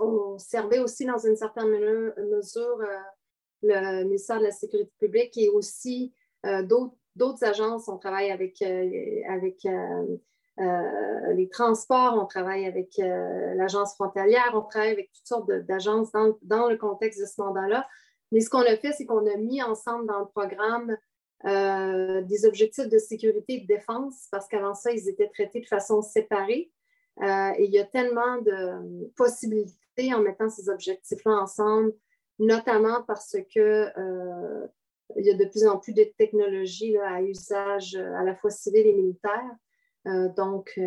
on 0.00 0.38
servait 0.38 0.78
aussi 0.78 1.04
dans 1.04 1.18
une 1.18 1.36
certaine 1.36 1.68
mesure 1.68 2.80
euh, 2.80 2.98
le 3.62 4.04
ministère 4.04 4.38
de 4.38 4.44
la 4.44 4.52
Sécurité 4.52 4.90
publique 4.98 5.36
et 5.36 5.50
aussi 5.50 6.14
euh, 6.46 6.62
d'autres 6.62 7.44
agences. 7.44 7.88
On 7.88 7.98
travaille 7.98 8.30
avec, 8.30 8.62
euh, 8.62 10.16
les 11.34 11.48
transports, 11.50 12.18
on 12.20 12.26
travaille 12.26 12.66
avec 12.66 12.94
l'agence 12.96 13.94
frontalière, 13.94 14.50
on 14.54 14.62
travaille 14.62 14.92
avec 14.92 15.12
toutes 15.12 15.26
sortes 15.26 15.50
d'agences 15.50 16.10
dans, 16.42 16.68
le 16.68 16.76
contexte 16.76 17.20
de 17.20 17.26
ce 17.26 17.40
mandat-là. 17.40 17.86
Mais 18.32 18.40
ce 18.40 18.48
qu'on 18.48 18.60
a 18.60 18.76
fait, 18.76 18.92
c'est 18.92 19.04
qu'on 19.04 19.26
a 19.26 19.36
mis 19.36 19.62
ensemble 19.62 20.06
dans 20.06 20.20
le 20.20 20.26
programme 20.26 20.96
des 21.44 22.46
objectifs 22.46 22.88
de 22.88 22.98
sécurité 22.98 23.54
et 23.54 23.60
de 23.60 23.66
défense, 23.66 24.28
parce 24.30 24.46
qu'avant 24.48 24.74
ça, 24.74 24.92
ils 24.92 25.08
étaient 25.08 25.28
traités 25.28 25.60
de 25.60 25.66
façon 25.66 26.02
séparée. 26.02 26.70
et 27.22 27.64
il 27.64 27.70
y 27.70 27.78
a 27.78 27.84
tellement 27.84 28.38
de 28.42 29.10
possibilités 29.16 29.79
en 30.14 30.20
mettant 30.20 30.48
ces 30.48 30.68
objectifs-là 30.68 31.32
ensemble, 31.32 31.92
notamment 32.38 33.02
parce 33.06 33.36
que 33.54 33.88
euh, 33.98 34.66
il 35.16 35.26
y 35.26 35.30
a 35.30 35.34
de 35.34 35.44
plus 35.44 35.66
en 35.66 35.78
plus 35.78 35.92
de 35.92 36.04
technologies 36.16 36.96
à 36.98 37.22
usage 37.22 37.96
à 37.96 38.22
la 38.24 38.34
fois 38.34 38.50
civil 38.50 38.86
et 38.86 38.94
militaire. 38.94 39.50
donc, 40.36 40.80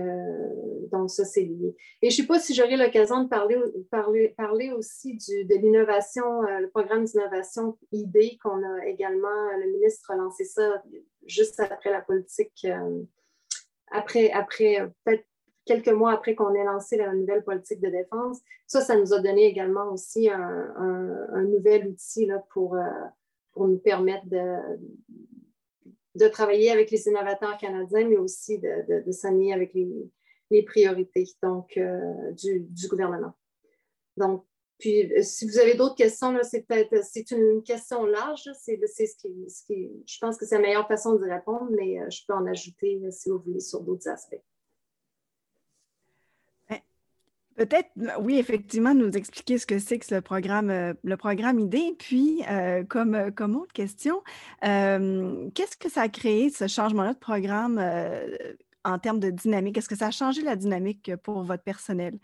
donc, 0.91 1.09
ça, 1.11 1.25
c'est 1.25 1.41
lié. 1.41 1.75
Et 2.01 2.09
je 2.09 2.15
ne 2.15 2.21
sais 2.21 2.27
pas 2.27 2.39
si 2.39 2.55
j'aurai 2.55 2.77
l'occasion 2.77 3.23
de 3.23 3.27
parler, 3.27 3.57
parler, 3.91 4.29
parler 4.29 4.71
aussi 4.71 5.17
de 5.17 5.55
l'innovation, 5.61 6.41
le 6.41 6.69
programme 6.69 7.03
d'innovation 7.03 7.77
ID 7.91 8.39
qu'on 8.41 8.63
a 8.63 8.85
également, 8.87 9.51
le 9.57 9.71
ministre 9.73 10.09
a 10.11 10.15
lancé 10.15 10.45
ça 10.45 10.81
juste 11.25 11.59
après 11.59 11.91
la 11.91 12.01
politique, 12.01 12.65
après, 13.91 14.31
après 14.31 14.89
peut-être 15.03 15.25
quelques 15.65 15.89
mois 15.89 16.13
après 16.13 16.35
qu'on 16.35 16.53
ait 16.53 16.63
lancé 16.63 16.97
la 16.97 17.13
nouvelle 17.13 17.43
politique 17.43 17.81
de 17.81 17.89
défense. 17.89 18.39
Ça, 18.67 18.81
ça 18.81 18.97
nous 18.97 19.13
a 19.13 19.19
donné 19.19 19.45
également 19.45 19.91
aussi 19.91 20.29
un, 20.29 21.43
nouvel 21.43 21.87
outil 21.87 22.25
là, 22.25 22.43
pour, 22.51 22.75
euh, 22.75 22.81
pour 23.51 23.67
nous 23.67 23.77
permettre 23.77 24.25
de, 24.27 24.57
de 26.15 26.27
travailler 26.27 26.71
avec 26.71 26.91
les 26.91 27.07
innovateurs 27.07 27.57
canadiens, 27.57 28.07
mais 28.07 28.17
aussi 28.17 28.59
de, 28.59 29.03
de, 29.05 29.11
s'aligner 29.11 29.53
avec 29.53 29.73
les, 29.73 30.09
les, 30.49 30.63
priorités 30.63 31.27
donc, 31.41 31.77
euh, 31.77 32.31
du, 32.31 32.87
gouvernement. 32.89 33.33
Donc, 34.17 34.45
puis, 34.79 35.13
euh, 35.13 35.21
si 35.21 35.47
vous 35.47 35.59
avez 35.59 35.75
d'autres 35.75 35.95
questions, 35.95 36.35
c'est 36.41 36.67
peut-être 36.67 37.05
c'est 37.05 37.31
une 37.31 37.63
question 37.63 38.05
large. 38.05 38.49
C'est 38.59 38.79
ce 38.85 39.15
qui, 39.15 39.49
ce 39.49 39.65
qui, 39.65 39.91
je 40.05 40.17
pense 40.19 40.35
que 40.37 40.45
c'est 40.45 40.55
la 40.55 40.61
meilleure 40.61 40.87
façon 40.87 41.15
de 41.15 41.29
répondre, 41.29 41.69
mais 41.71 41.99
je 42.09 42.21
peux 42.27 42.33
en 42.33 42.45
ajouter, 42.47 42.99
si 43.11 43.29
vous 43.29 43.39
voulez, 43.39 43.59
sur 43.59 43.81
d'autres 43.81 44.09
aspects. 44.09 44.41
Peut-être, 47.55 47.89
oui, 48.19 48.39
effectivement, 48.39 48.95
nous 48.95 49.11
expliquer 49.11 49.59
ce 49.59 49.67
que 49.67 49.77
c'est 49.77 49.99
que 49.99 50.05
ce 50.05 50.19
programme, 50.19 50.71
euh, 50.71 50.93
le 51.03 51.17
programme 51.17 51.59
ID. 51.59 51.95
Puis, 51.99 52.43
euh, 52.49 52.83
comme, 52.83 53.13
euh, 53.13 53.31
comme 53.31 53.55
autre 53.55 53.73
question, 53.73 54.23
qu'est-ce 54.61 55.77
que 55.77 55.89
ça 55.89 56.01
a 56.01 56.09
créé, 56.09 56.49
ce 56.49 56.67
changement-là 56.67 57.13
de 57.13 57.19
programme 57.19 57.79
en 58.83 58.99
termes 58.99 59.19
de 59.19 59.29
dynamique? 59.29 59.77
Est-ce 59.77 59.89
que 59.89 59.95
ça 59.95 60.07
a 60.07 60.11
changé 60.11 60.41
la 60.41 60.55
dynamique 60.55 61.15
pour 61.23 61.43
votre 61.43 61.63
personnel? 61.63 62.19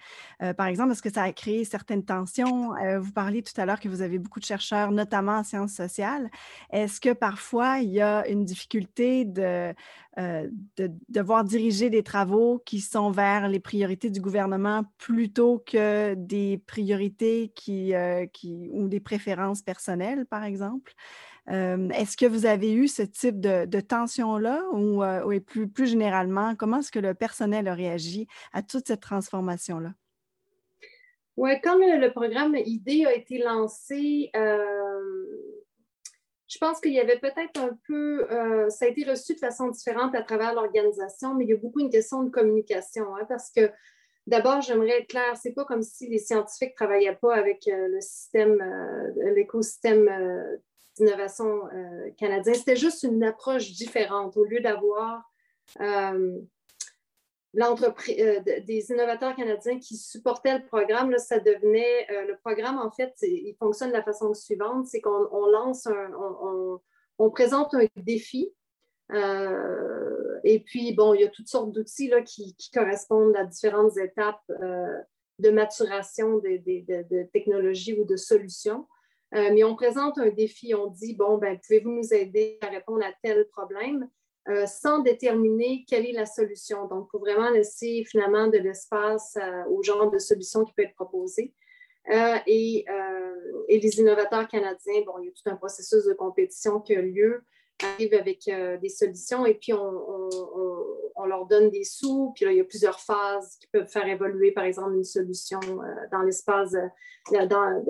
par 0.58 0.68
exemple, 0.68 0.92
est-ce 0.92 1.02
que 1.02 1.12
ça 1.12 1.24
a 1.24 1.32
créé 1.34 1.66
certaines 1.66 2.04
tensions? 2.06 2.74
vous 3.00 3.12
parliez 3.12 3.44
tout 3.44 3.60
à 3.60 3.66
l'heure 3.66 3.80
que 3.80 3.90
vous 3.90 4.02
avez 4.02 4.20
beaucoup 4.20 4.40
de 4.40 4.46
chercheurs, 4.46 4.92
notamment 4.92 5.38
en 5.40 5.44
sciences 5.44 5.74
sociales. 5.74 6.30
Est-ce 6.72 7.00
que 7.02 7.14
parfois 7.14 7.80
il 7.80 7.90
y 7.90 8.02
a 8.02 8.28
une 8.28 8.46
difficulté 8.46 9.26
de, 9.26 9.74
euh, 10.18 10.50
de 10.76 10.92
devoir 11.08 11.44
diriger 11.46 11.90
des 11.90 12.04
travaux 12.04 12.62
qui 12.66 12.82
sont 12.82 13.12
vers 13.12 13.48
les 13.48 13.60
priorités 13.60 14.10
du 14.10 14.20
gouvernement 14.20 14.84
plutôt 14.98 15.64
que 15.66 16.14
des 16.16 16.58
priorités 16.68 17.54
qui, 17.56 17.94
euh, 17.94 18.26
qui 18.26 18.70
ou 18.74 18.88
des 18.90 19.00
préférences 19.00 19.62
personnelles, 19.62 20.26
par 20.26 20.44
exemple? 20.44 20.94
Euh, 21.50 21.90
est-ce 21.90 22.16
que 22.16 22.26
vous 22.26 22.46
avez 22.46 22.74
eu 22.74 22.88
ce 22.88 23.02
type 23.02 23.40
de, 23.40 23.80
tension-là 23.80 24.64
ou, 24.72 25.04
plus, 25.42 25.68
plus 25.68 25.88
généralement, 25.88 26.56
comment 26.56 26.80
est-ce 26.80 26.92
que 26.92 27.00
le 27.00 27.14
personnel 27.14 27.68
a 27.68 27.74
réagi 27.74 28.28
à 28.54 28.62
toute 28.62 28.88
cette 28.88 29.02
transformation-là? 29.02 29.94
Oui, 31.38 31.52
quand 31.64 31.78
le, 31.78 32.12
programme 32.12 32.56
ID 32.56 33.08
a 33.08 33.14
été 33.14 33.40
lancé, 33.40 34.30
je 36.50 36.58
pense 36.58 36.82
qu'il 36.82 36.94
y 36.94 37.00
avait 37.00 37.20
peut-être 37.20 37.60
un 37.60 37.78
peu, 37.88 38.30
euh, 38.32 38.70
ça 38.70 38.86
a 38.86 38.88
été 38.88 39.10
reçu 39.10 39.36
de 39.36 39.40
façon 39.40 39.68
différente 39.70 40.16
à 40.16 40.24
travers 40.24 40.56
l'organisation, 40.56 41.36
mais 41.36 41.46
il 41.46 41.50
y 41.52 41.54
a 41.54 41.58
beaucoup 41.58 41.80
une 41.80 41.92
question 41.92 42.24
de 42.24 42.32
communication, 42.32 43.16
hein, 43.16 43.26
parce 43.30 43.52
que 43.52 43.72
d'abord, 44.26 44.62
j'aimerais 44.62 45.02
être 45.02 45.08
claire, 45.08 45.38
c'est 45.38 45.54
pas 45.54 45.64
comme 45.64 45.84
si 45.84 46.08
les 46.08 46.18
scientifiques 46.18 46.72
ne 46.72 46.76
travaillaient 46.76 47.20
pas 47.22 47.36
avec 47.36 47.68
euh, 47.68 47.88
le 47.88 48.02
système, 48.02 48.60
euh, 48.62 49.34
l'écosystème 49.36 50.10
d'innovation 51.00 51.62
canadien. 52.18 52.54
C'était 52.54 52.76
juste 52.76 53.04
une 53.04 53.24
approche 53.24 53.72
différente. 53.72 54.38
Au 54.38 54.46
lieu 54.46 54.60
d'avoir 54.60 55.24
l'entreprise, 57.54 58.20
euh, 58.20 58.42
des 58.62 58.92
innovateurs 58.92 59.36
canadiens 59.36 59.80
qui 59.80 59.98
supportaient 59.98 60.58
le 60.58 60.66
programme, 60.66 61.18
ça 61.18 61.40
devenait, 61.40 62.08
euh, 62.12 62.26
le 62.26 62.38
programme, 62.38 62.78
en 62.78 62.92
fait, 62.92 63.14
il 63.22 63.56
fonctionne 63.60 63.90
de 63.90 63.96
la 63.96 64.04
façon 64.04 64.34
suivante, 64.34 64.88
c'est 64.88 65.02
qu'on 65.02 65.46
lance 65.48 65.88
un, 65.88 66.12
on, 67.18 67.30
présente 67.32 67.74
un 67.74 67.86
défi, 67.98 68.54
euh, 69.12 70.40
et 70.44 70.60
puis, 70.60 70.94
bon, 70.94 71.14
il 71.14 71.22
y 71.22 71.24
a 71.24 71.30
toutes 71.30 71.48
sortes 71.48 71.72
d'outils 71.72 72.12
qui, 72.26 72.56
qui, 72.56 72.70
correspondent 72.72 73.36
à 73.36 73.44
différentes 73.44 73.98
étapes 73.98 74.44
de 75.40 75.50
maturation 75.50 76.38
des 76.38 76.60
de, 76.60 77.24
technologies 77.34 78.00
ou 78.00 78.06
de 78.06 78.16
solutions. 78.16 78.88
Mais 79.32 79.64
on 79.64 79.76
présente 79.76 80.18
un 80.18 80.30
défi, 80.30 80.74
on 80.74 80.88
dit, 80.88 81.16
bon, 81.16 81.38
ben, 81.38 81.60
pouvez-vous 81.60 81.92
nous 81.92 82.14
aider 82.14 82.58
à 82.62 82.68
répondre 82.68 83.04
à 83.04 83.14
tel 83.22 83.48
problème? 83.50 84.10
Euh, 84.50 84.66
sans 84.66 85.00
déterminer 85.00 85.86
quelle 85.88 86.08
est 86.08 86.12
la 86.12 86.26
solution? 86.26 86.88
Donc, 86.88 87.08
faut 87.12 87.20
vraiment 87.20 87.50
laisser 87.52 88.04
finalement 88.08 88.48
de 88.48 88.58
l'espace 88.58 89.38
euh, 89.38 89.64
au 89.70 89.84
genre 89.84 90.10
de 90.10 90.18
solution 90.18 90.64
qui 90.64 90.74
peut 90.74 90.84
être 90.84 90.96
proposée. 90.96 91.54
Euh, 92.10 92.38
et, 92.48 92.86
les 93.70 94.00
innovateurs 94.00 94.48
canadiens, 94.48 95.02
bon, 95.06 95.20
il 95.20 95.28
y 95.28 95.30
a 95.30 95.32
tout 95.32 95.48
un 95.48 95.56
processus 95.56 96.06
de 96.06 96.14
compétition 96.14 96.80
qui 96.80 96.96
a 96.96 97.02
lieu, 97.02 97.44
arrivent 97.84 98.16
avec 98.16 98.50
des 98.82 98.90
solutions 98.90 99.46
et 99.46 99.54
puis 99.54 99.74
on, 99.74 101.26
leur 101.26 101.46
donne 101.46 101.70
des 101.70 101.84
sous. 101.84 102.32
Puis 102.36 102.46
là, 102.46 102.52
il 102.52 102.58
y 102.58 102.62
a 102.62 102.66
plusieurs 102.66 103.00
phases 103.00 103.56
qui 103.58 103.68
peuvent 103.68 103.88
faire 103.88 104.08
évoluer, 104.08 104.52
par 104.52 104.64
exemple, 104.64 104.96
une 104.96 105.04
solution 105.04 105.60
dans 106.12 106.24
l'espace 106.24 106.76
dans, 107.32 107.84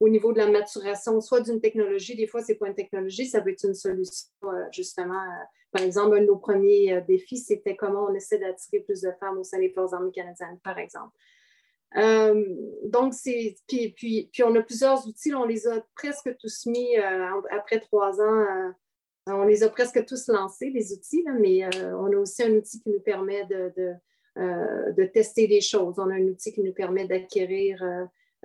au 0.00 0.08
niveau 0.08 0.32
de 0.32 0.38
la 0.38 0.48
maturation, 0.48 1.20
soit 1.20 1.40
d'une 1.40 1.60
technologie, 1.60 2.16
des 2.16 2.26
fois, 2.26 2.42
ce 2.42 2.52
n'est 2.52 2.58
pas 2.58 2.68
une 2.68 2.74
technologie, 2.74 3.26
ça 3.26 3.40
peut 3.40 3.50
être 3.50 3.64
une 3.64 3.74
solution, 3.74 4.28
euh, 4.44 4.64
justement. 4.70 5.20
Euh, 5.22 5.44
par 5.72 5.82
exemple, 5.82 6.16
un 6.16 6.20
de 6.20 6.26
nos 6.26 6.36
premiers 6.36 6.92
euh, 6.92 7.00
défis, 7.00 7.38
c'était 7.38 7.76
comment 7.76 8.06
on 8.08 8.14
essaie 8.14 8.38
d'attirer 8.38 8.80
plus 8.80 9.00
de 9.00 9.10
femmes 9.18 9.38
au 9.38 9.44
sein 9.44 9.58
des 9.58 9.70
forces 9.70 9.94
armées 9.94 10.12
canadiennes, 10.12 10.58
par 10.62 10.78
exemple. 10.78 11.16
donc, 12.84 13.14
c'est. 13.14 13.56
Puis, 13.66 13.94
puis, 14.30 14.42
on 14.44 14.54
a 14.54 14.62
plusieurs 14.62 15.06
outils, 15.06 15.34
on 15.34 15.46
les 15.46 15.66
a 15.66 15.80
presque 15.94 16.36
tous 16.36 16.66
mis 16.66 16.96
après 17.50 17.80
trois 17.80 18.20
ans. 18.20 18.74
on 19.28 19.44
les 19.44 19.62
a 19.62 19.70
presque 19.70 20.04
tous 20.04 20.28
lancés, 20.28 20.70
les 20.70 20.92
outils, 20.92 21.24
mais 21.40 21.64
on 21.94 22.12
a 22.12 22.16
aussi 22.16 22.42
un 22.42 22.52
outil 22.52 22.82
qui 22.82 22.90
nous 22.90 23.00
permet 23.00 23.46
de, 23.46 23.72
de, 23.76 24.92
de, 24.92 25.04
tester 25.06 25.46
des 25.46 25.62
choses. 25.62 25.98
On 25.98 26.10
a 26.10 26.14
un 26.14 26.26
outil 26.26 26.52
qui 26.52 26.62
nous 26.62 26.74
permet 26.74 27.06
d'acquérir 27.06 27.82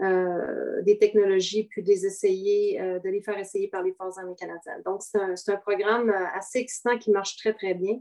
euh, 0.01 0.81
des 0.81 0.97
technologies, 0.97 1.65
puis 1.65 1.83
de 1.83 1.87
les 1.87 2.07
essayer, 2.07 2.81
euh, 2.81 2.97
de 2.97 3.09
les 3.09 3.21
faire 3.21 3.37
essayer 3.37 3.67
par 3.67 3.83
les 3.83 3.93
forces 3.93 4.17
armées 4.17 4.33
canadiennes. 4.35 4.81
Donc, 4.83 5.03
c'est 5.03 5.51
un, 5.51 5.57
programme 5.57 6.09
euh, 6.09 6.25
assez 6.33 6.57
excitant 6.57 6.97
qui 6.97 7.11
marche 7.11 7.37
très, 7.37 7.53
très 7.53 7.75
bien. 7.75 7.99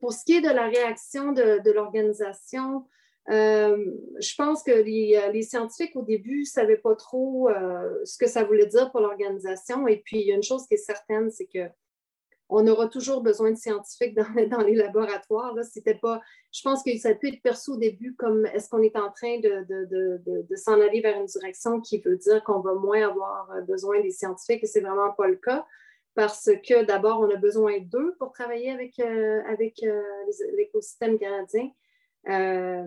pour 0.00 0.12
ce 0.12 0.24
qui 0.24 0.34
est 0.34 0.40
de 0.40 0.52
la 0.52 0.66
réaction 0.66 1.30
de, 1.30 1.70
l'organisation, 1.70 2.84
je 3.28 4.34
pense 4.36 4.64
que 4.64 4.72
les, 4.72 5.30
les, 5.32 5.42
scientifiques, 5.42 5.94
au 5.94 6.02
début, 6.02 6.40
ne 6.40 6.44
savaient 6.44 6.78
pas 6.78 6.96
trop 6.96 7.48
ce 8.04 8.18
que 8.18 8.26
ça 8.26 8.42
voulait 8.42 8.66
dire 8.66 8.90
pour 8.90 9.00
l'organisation. 9.00 9.86
Et 9.86 9.98
puis, 9.98 10.20
il 10.20 10.26
y 10.26 10.32
a 10.32 10.34
une 10.34 10.42
chose 10.42 10.66
qui 10.66 10.74
est 10.74 10.78
certaine, 10.78 11.30
c'est 11.30 11.46
que 11.46 11.68
on 12.50 12.66
aura 12.66 12.88
toujours 12.88 13.22
besoin 13.22 13.50
de 13.50 13.56
scientifiques 13.56 14.14
dans, 14.16 14.62
les 14.62 14.74
laboratoires. 14.74 15.54
Je 15.56 16.62
pense 16.62 16.82
que 16.82 16.96
ça 16.98 17.14
peut 17.14 17.28
être 17.28 17.42
perçu 17.42 17.70
au 17.70 17.76
début 17.76 18.14
comme 18.16 18.46
est-ce 18.46 18.68
qu'on 18.68 18.82
est 18.82 18.96
en 18.96 19.10
train 19.10 19.38
de, 19.40 20.56
s'en 20.56 20.80
aller 20.80 21.00
vers 21.00 21.18
une 21.18 21.26
direction 21.26 21.80
qui 21.80 22.00
veut 22.00 22.16
dire 22.16 22.42
qu'on 22.44 22.60
va 22.60 22.74
moins 22.74 23.08
avoir 23.08 23.48
besoin 23.66 24.00
des 24.00 24.10
scientifiques 24.10 24.64
et 24.64 24.66
c'est 24.66 24.80
vraiment 24.80 25.12
pas 25.12 25.28
le 25.28 25.36
cas 25.36 25.66
parce 26.14 26.50
que 26.68 26.84
d'abord, 26.84 27.20
on 27.20 27.30
a 27.30 27.36
besoin 27.36 27.78
d'eux 27.78 28.14
pour 28.18 28.32
travailler 28.32 28.70
avec, 28.70 28.98
euh, 28.98 29.42
euh, 29.48 30.22
l'écosystème 30.56 31.18
canadien. 31.18 31.70
Euh, 32.28 32.84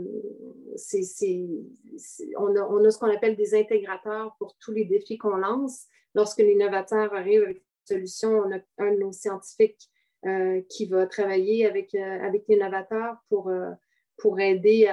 on, 2.38 2.56
a, 2.56 2.62
on, 2.62 2.86
a, 2.86 2.92
ce 2.92 2.98
qu'on 3.00 3.12
appelle 3.12 3.36
des 3.36 3.56
intégrateurs 3.56 4.36
pour 4.38 4.56
tous 4.60 4.72
les 4.72 4.86
défis 4.86 5.18
qu'on 5.18 5.38
lance. 5.38 5.86
Lorsque 6.14 6.40
l'innovateur 6.40 7.14
arrive 7.14 7.44
avec 7.44 7.64
solution. 7.88 8.30
On 8.30 8.52
a 8.52 8.60
un 8.80 8.94
de 8.94 9.00
nos 9.00 9.12
scientifiques 9.12 9.90
euh, 10.26 10.62
qui 10.70 10.86
va 10.86 11.06
travailler 11.06 11.66
avec, 11.66 11.94
euh, 11.96 12.32
l'innovateur 12.48 13.18
pour, 13.28 13.50
euh, 13.50 13.72
pour 14.18 14.40
aider 14.40 14.88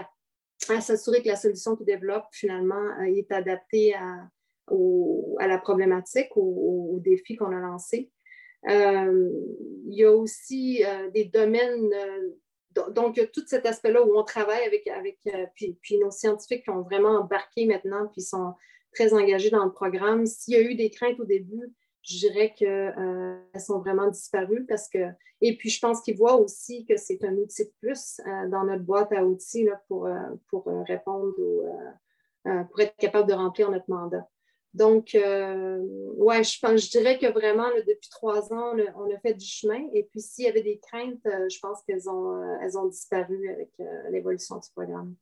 à, 0.68 0.80
s'assurer 0.80 1.22
que 1.22 1.28
la 1.28 1.36
solution 1.36 1.76
qu'il 1.76 1.86
développe, 1.86 2.24
finalement, 2.32 3.00
est 3.02 3.30
adaptée 3.30 3.94
à, 3.94 4.28
à 5.38 5.46
la 5.46 5.58
problématique, 5.58 6.36
au, 6.36 6.94
au 6.94 6.98
défi 6.98 7.36
qu'on 7.36 7.52
a 7.56 7.60
lancé. 7.60 8.10
il 8.66 9.94
y 9.94 10.04
a 10.04 10.12
aussi 10.12 10.82
des 11.14 11.24
domaines 11.24 11.90
donc, 12.90 13.16
il 13.16 13.20
y 13.20 13.22
a 13.22 13.26
tout 13.26 13.42
cet 13.46 13.66
aspect-là 13.66 14.04
où 14.04 14.16
on 14.16 14.22
travaille 14.22 14.64
avec, 14.64 14.86
avec 14.86 15.18
puis, 15.54 15.78
puis, 15.80 15.98
nos 15.98 16.10
scientifiques 16.10 16.64
qui 16.64 16.70
ont 16.70 16.82
vraiment 16.82 17.20
embarqué 17.20 17.66
maintenant, 17.66 18.06
puis 18.12 18.20
sont 18.20 18.54
très 18.92 19.14
engagés 19.14 19.50
dans 19.50 19.64
le 19.64 19.72
programme. 19.72 20.26
S'il 20.26 20.54
y 20.54 20.56
a 20.56 20.60
eu 20.60 20.74
des 20.74 20.90
craintes 20.90 21.18
au 21.18 21.24
début, 21.24 21.72
je 22.02 22.18
dirais 22.18 22.54
qu'elles 22.56 22.94
euh, 22.98 23.58
sont 23.58 23.78
vraiment 23.78 24.08
disparues 24.08 24.64
parce 24.66 24.88
que. 24.88 25.10
Et 25.42 25.56
puis, 25.56 25.70
je 25.70 25.80
pense 25.80 26.02
qu'ils 26.02 26.16
voient 26.16 26.36
aussi 26.36 26.84
que 26.84 26.96
c'est 26.96 27.24
un 27.24 27.34
outil 27.36 27.64
de 27.64 27.72
plus 27.80 28.20
euh, 28.26 28.48
dans 28.48 28.64
notre 28.64 28.82
boîte 28.82 29.12
à 29.12 29.24
outils 29.24 29.64
là, 29.64 29.80
pour, 29.88 30.06
euh, 30.06 30.18
pour 30.48 30.66
répondre 30.86 31.34
pour 32.44 32.80
être 32.80 32.96
capable 32.96 33.28
de 33.28 33.34
remplir 33.34 33.70
notre 33.70 33.88
mandat. 33.88 34.26
Donc, 34.72 35.10
ouais, 35.14 36.44
je, 36.44 36.58
pense, 36.60 36.80
je 36.80 36.90
dirais 36.90 37.18
que 37.18 37.26
vraiment, 37.26 37.68
depuis 37.86 38.08
trois 38.10 38.52
ans, 38.52 38.74
on 38.96 39.14
a, 39.14 39.18
fait 39.18 39.34
du 39.34 39.44
chemin. 39.44 39.88
Et 39.92 40.04
puis, 40.04 40.20
s'il 40.20 40.44
y 40.44 40.48
avait 40.48 40.62
des 40.62 40.78
craintes, 40.78 41.20
je 41.24 41.58
pense 41.60 41.82
qu'elles 41.82 42.08
ont, 42.08 42.58
elles 42.62 42.78
ont 42.78 42.86
disparu 42.86 43.50
avec 43.50 43.70
l'évolution 44.10 44.56
du 44.56 44.70
programme. 44.74 45.14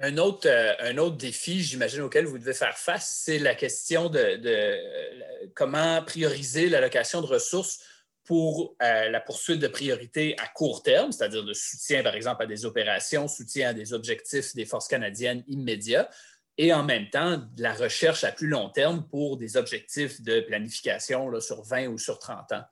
Un 0.00 0.18
autre, 0.18 0.48
un 0.80 0.98
autre 0.98 1.16
défi, 1.16 1.62
j'imagine, 1.62 2.00
auquel 2.00 2.26
vous 2.26 2.38
devez 2.38 2.54
faire 2.54 2.76
face, 2.76 3.22
c'est 3.24 3.38
la 3.38 3.54
question 3.54 4.08
de, 4.08 4.36
de, 4.36 5.50
comment 5.54 6.02
prioriser 6.02 6.68
l'allocation 6.68 7.20
de 7.20 7.26
ressources 7.26 7.78
pour 8.24 8.74
euh, 8.82 9.10
la 9.10 9.20
poursuite 9.20 9.60
de 9.60 9.68
priorités 9.68 10.34
à 10.38 10.48
court 10.48 10.82
terme, 10.82 11.12
c'est-à-dire 11.12 11.44
de 11.44 11.52
soutien, 11.52 12.02
par 12.02 12.14
exemple, 12.14 12.42
à 12.42 12.46
des 12.46 12.64
opérations, 12.64 13.28
soutien 13.28 13.68
à 13.68 13.72
des 13.74 13.92
objectifs 13.92 14.54
des 14.54 14.64
forces 14.64 14.88
canadiennes 14.88 15.44
immédiats, 15.46 16.08
et 16.56 16.72
en 16.72 16.82
même 16.82 17.10
temps 17.10 17.36
de 17.36 17.62
la 17.62 17.74
recherche 17.74 18.24
à 18.24 18.32
plus 18.32 18.46
long 18.46 18.70
terme 18.70 19.06
pour 19.08 19.36
des 19.36 19.56
objectifs 19.56 20.22
de 20.22 20.40
planification 20.40 21.40
sur 21.40 21.62
20 21.62 21.88
ou 21.88 21.98
sur 21.98 22.18
30 22.18 22.52
ans. 22.52 22.64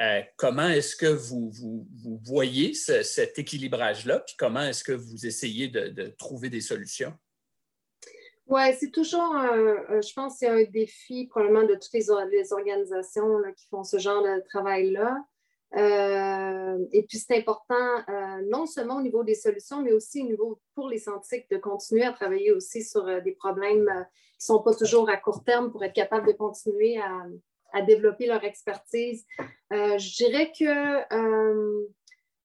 Euh, 0.00 0.22
comment 0.36 0.68
est-ce 0.68 0.96
que 0.96 1.06
vous, 1.06 1.50
vous, 1.50 2.20
voyez 2.24 2.72
cet 2.74 3.38
équilibrage-là, 3.38 4.20
puis 4.20 4.34
comment 4.38 4.62
est-ce 4.62 4.82
que 4.82 4.92
vous 4.92 5.26
essayez 5.26 5.68
de 5.68 6.08
trouver 6.18 6.48
des 6.48 6.62
solutions? 6.62 7.12
Oui, 8.46 8.62
c'est 8.80 8.90
toujours, 8.90 9.32
je 9.32 10.12
pense, 10.12 10.38
c'est 10.38 10.48
un 10.48 10.64
défi 10.64 11.28
probablement 11.28 11.62
de 11.62 11.74
toutes 11.74 11.92
les, 11.92 12.10
organisations 12.10 13.40
qui 13.56 13.68
font 13.68 13.84
ce 13.84 13.98
genre 13.98 14.24
de 14.24 14.42
travail-là. 14.48 15.18
Euh, 15.76 16.84
et 16.92 17.04
puis, 17.04 17.18
c'est 17.18 17.36
important, 17.36 17.98
euh, 18.08 18.42
non 18.50 18.66
seulement 18.66 18.96
au 18.96 19.02
niveau 19.02 19.22
des 19.22 19.36
solutions, 19.36 19.82
mais 19.82 19.92
aussi 19.92 20.22
au 20.22 20.26
niveau 20.26 20.60
pour 20.74 20.88
les 20.88 20.98
scientifiques 20.98 21.48
de 21.50 21.58
continuer 21.58 22.02
à 22.02 22.12
travailler 22.12 22.50
aussi 22.50 22.82
sur 22.82 23.04
des 23.22 23.32
problèmes 23.32 23.86
qui 23.86 24.50
ne 24.50 24.56
sont 24.56 24.62
pas 24.62 24.74
toujours 24.74 25.08
à 25.08 25.16
court 25.16 25.44
terme 25.44 25.70
pour 25.70 25.84
être 25.84 25.94
capable 25.94 26.26
de 26.26 26.32
continuer 26.32 26.98
à, 26.98 27.26
développer 27.86 28.26
leur 28.26 28.44
expertise. 28.44 29.24
je 29.70 30.16
dirais 30.16 30.52
que 30.58 31.04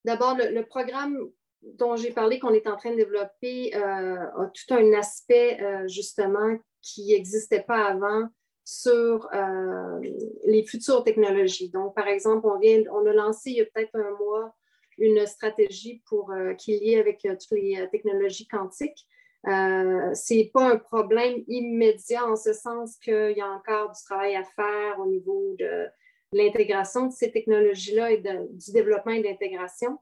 d'abord, 0.05 0.37
le, 0.37 0.61
programme 0.63 1.29
dont 1.61 1.95
j'ai 1.95 2.11
parlé 2.11 2.39
qu'on 2.39 2.53
est 2.53 2.67
en 2.67 2.77
train 2.77 2.91
de 2.91 2.97
développer 2.97 3.75
euh, 3.75 4.15
a 4.15 4.51
tout 4.53 4.73
un 4.73 4.93
aspect 4.93 5.61
euh, 5.61 5.87
justement 5.87 6.57
qui 6.81 7.07
n'existait 7.07 7.63
pas 7.63 7.85
avant 7.85 8.29
sur 8.63 9.27
euh, 9.33 9.99
les 10.45 10.63
futures 10.63 11.03
technologies. 11.03 11.69
Donc, 11.69 11.95
par 11.95 12.07
exemple, 12.07 12.47
on, 12.47 12.59
vient, 12.59 12.83
on 12.91 13.05
a 13.05 13.13
lancé 13.13 13.51
il 13.51 13.57
y 13.57 13.61
a 13.61 13.65
peut-être 13.65 13.95
un 13.95 14.11
mois 14.17 14.55
une 14.97 15.25
stratégie 15.25 16.01
pour, 16.07 16.33
qui 16.57 16.73
est 16.73 16.79
liée 16.79 16.99
avec 16.99 17.19
toutes 17.21 17.51
les 17.51 17.85
technologies 17.91 18.47
quantiques. 18.47 19.05
Ce 19.45 20.33
n'est 20.33 20.49
pas 20.53 20.71
un 20.71 20.77
problème 20.77 21.43
immédiat 21.47 22.25
en 22.25 22.35
ce 22.35 22.53
sens 22.53 22.97
qu'il 22.97 23.33
y 23.35 23.41
a 23.41 23.47
encore 23.47 23.91
du 23.91 24.03
travail 24.03 24.35
à 24.35 24.43
faire 24.43 24.99
au 24.99 25.05
niveau 25.05 25.55
de 25.59 25.87
l'intégration 26.31 27.07
de 27.07 27.11
ces 27.11 27.31
technologies-là 27.31 28.11
et 28.11 28.17
du 28.17 28.71
développement 28.71 29.13
et 29.13 29.21
de 29.21 29.27
l'intégration. 29.27 29.99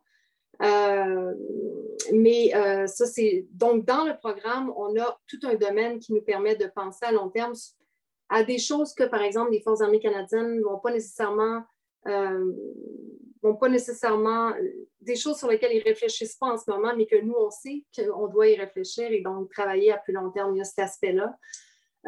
Euh, 0.62 1.34
mais 2.14 2.56
euh, 2.56 2.88
ça, 2.88 3.06
c'est 3.06 3.48
donc 3.52 3.86
dans 3.86 4.06
le 4.06 4.18
programme, 4.18 4.72
on 4.76 5.00
a 5.00 5.20
tout 5.28 5.40
un 5.44 5.56
domaine 5.56 6.00
qui 6.00 6.14
nous 6.14 6.22
permet 6.22 6.56
de 6.56 6.68
penser 6.68 7.06
à 7.06 7.12
long 7.12 7.30
terme 7.30 7.54
à 8.30 8.44
des 8.44 8.58
choses 8.58 8.94
que, 8.94 9.04
par 9.04 9.22
exemple, 9.22 9.52
les 9.52 9.62
Forces 9.62 9.82
armées 9.82 10.00
canadiennes 10.00 10.58
ne 10.58 10.64
vont 10.64 10.80
pas 10.80 10.92
nécessairement, 10.92 11.64
euh, 13.44 13.54
pas 13.54 13.70
nécessairement, 13.70 14.52
des 15.02 15.16
choses 15.16 15.38
sur 15.38 15.48
lesquelles 15.48 15.74
ils 15.74 15.84
réfléchissent 15.84 16.36
pas 16.36 16.48
en 16.48 16.58
ce 16.58 16.70
moment, 16.70 16.94
mais 16.96 17.06
que 17.06 17.20
nous, 17.22 17.36
on 17.38 17.50
sait 17.50 17.84
qu'on 17.96 18.28
doit 18.28 18.48
y 18.48 18.56
réfléchir 18.56 19.12
et 19.12 19.22
donc 19.22 19.52
travailler 19.52 19.92
à 19.92 19.98
plus 19.98 20.14
long 20.14 20.30
terme. 20.32 20.56
Il 20.56 20.60
y 20.60 20.62
a 20.62 20.66
cet 20.66 20.80
aspect-là. 20.80 21.38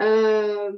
Euh, 0.02 0.74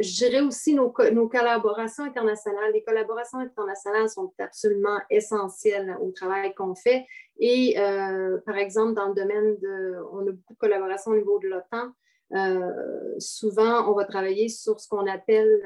je 0.00 0.14
dirais 0.16 0.40
aussi 0.40 0.74
nos, 0.74 0.92
nos, 1.12 1.28
collaborations 1.28 2.04
internationales. 2.04 2.72
Les 2.72 2.82
collaborations 2.82 3.38
internationales 3.38 4.08
sont 4.08 4.32
absolument 4.38 4.98
essentielles 5.08 5.96
au 6.00 6.10
travail 6.10 6.52
qu'on 6.54 6.74
fait. 6.74 7.06
Et 7.38 7.78
euh, 7.78 8.38
par 8.44 8.56
exemple, 8.56 8.94
dans 8.94 9.08
le 9.08 9.14
domaine 9.14 9.56
de, 9.58 9.94
on 10.10 10.26
a 10.26 10.32
beaucoup 10.32 10.54
de 10.54 10.58
collaborations 10.58 11.12
au 11.12 11.16
niveau 11.16 11.38
de 11.38 11.48
l'OTAN. 11.48 11.92
Euh, 12.32 13.14
souvent, 13.18 13.88
on 13.88 13.94
va 13.94 14.04
travailler 14.04 14.48
sur 14.48 14.80
ce 14.80 14.88
qu'on 14.88 15.06
appelle 15.06 15.62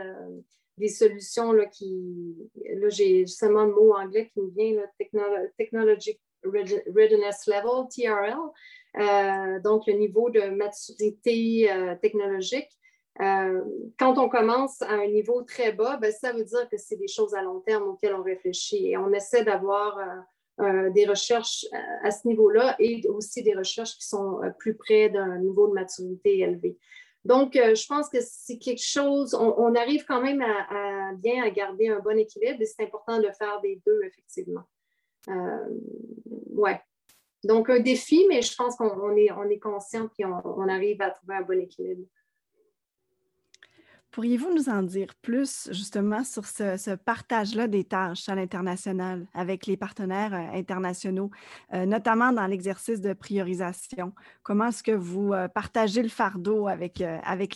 des 0.80 0.88
solutions 0.88 1.52
là, 1.52 1.66
qui, 1.66 2.36
là, 2.74 2.88
j'ai 2.88 3.20
justement 3.20 3.64
le 3.64 3.72
mot 3.72 3.94
anglais 3.94 4.30
qui 4.32 4.40
me 4.40 4.50
vient, 4.50 4.80
là, 4.80 4.86
Technology 5.56 6.18
Readiness 6.42 7.46
Level, 7.46 7.86
TRL. 7.94 9.60
donc, 9.62 9.86
le 9.86 9.92
niveau 9.92 10.30
de 10.30 10.50
maturité 10.50 11.70
technologique. 12.02 12.70
Euh, 13.20 13.60
quand 13.98 14.18
on 14.18 14.28
commence 14.28 14.80
à 14.82 14.92
un 14.92 15.08
niveau 15.08 15.42
très 15.42 15.72
bas, 15.72 15.98
ben, 15.98 16.12
ça 16.12 16.32
veut 16.32 16.44
dire 16.44 16.68
que 16.70 16.78
c'est 16.78 16.96
des 16.96 17.08
choses 17.08 17.34
à 17.34 17.42
long 17.42 17.60
terme 17.60 17.82
auxquelles 17.82 18.14
on 18.14 18.22
réfléchit 18.22 18.88
et 18.88 18.96
on 18.96 19.12
essaie 19.12 19.44
d'avoir 19.44 19.98
euh, 19.98 20.64
euh, 20.64 20.90
des 20.90 21.06
recherches 21.06 21.66
à 22.02 22.10
ce 22.10 22.26
niveau-là 22.26 22.76
et 22.78 23.06
aussi 23.08 23.42
des 23.42 23.54
recherches 23.54 23.96
qui 23.98 24.06
sont 24.06 24.40
plus 24.58 24.74
près 24.74 25.10
d'un 25.10 25.38
niveau 25.38 25.68
de 25.68 25.74
maturité 25.74 26.38
élevé. 26.38 26.78
Donc, 27.24 27.52
je 27.54 27.86
pense 27.86 28.08
que 28.08 28.18
c'est 28.20 28.58
quelque 28.58 28.82
chose, 28.82 29.34
on, 29.34 29.74
arrive 29.74 30.04
quand 30.06 30.22
même 30.22 30.40
à, 30.40 31.12
bien 31.14 31.44
à 31.44 31.50
garder 31.50 31.88
un 31.88 31.98
bon 31.98 32.18
équilibre 32.18 32.60
et 32.60 32.64
c'est 32.64 32.82
important 32.82 33.18
de 33.18 33.28
faire 33.38 33.60
des 33.60 33.80
deux, 33.86 34.00
effectivement. 34.04 34.64
ouais. 35.26 36.80
Donc, 37.44 37.68
un 37.70 37.80
défi, 37.80 38.24
mais 38.28 38.40
je 38.42 38.54
pense 38.54 38.76
qu'on 38.76 39.16
est, 39.16 39.30
on 39.32 39.44
est 39.44 39.58
conscient 39.58 40.08
et 40.18 40.24
on 40.24 40.68
arrive 40.68 41.02
à 41.02 41.10
trouver 41.10 41.36
un 41.36 41.42
bon 41.42 41.60
équilibre. 41.60 42.06
Pourriez-vous 44.10 44.52
nous 44.52 44.68
en 44.68 44.82
dire 44.82 45.14
plus 45.22 45.68
justement 45.70 46.24
sur 46.24 46.44
ce, 46.44 46.96
partage-là 46.96 47.68
des 47.68 47.84
tâches 47.84 48.28
à 48.28 48.34
l'international 48.34 49.28
avec 49.34 49.66
les 49.66 49.76
partenaires 49.76 50.34
euh, 50.34 50.58
internationaux, 50.58 51.30
euh, 51.74 51.86
notamment 51.86 52.32
dans 52.32 52.46
l'exercice 52.46 53.00
de 53.00 53.12
priorisation? 53.12 54.12
Comment 54.42 54.66
est-ce 54.66 54.82
que 54.82 54.90
vous 54.90 55.32
euh, 55.32 55.46
partagez 55.46 56.02
le 56.02 56.08
fardeau 56.08 56.66
avec, 56.66 56.98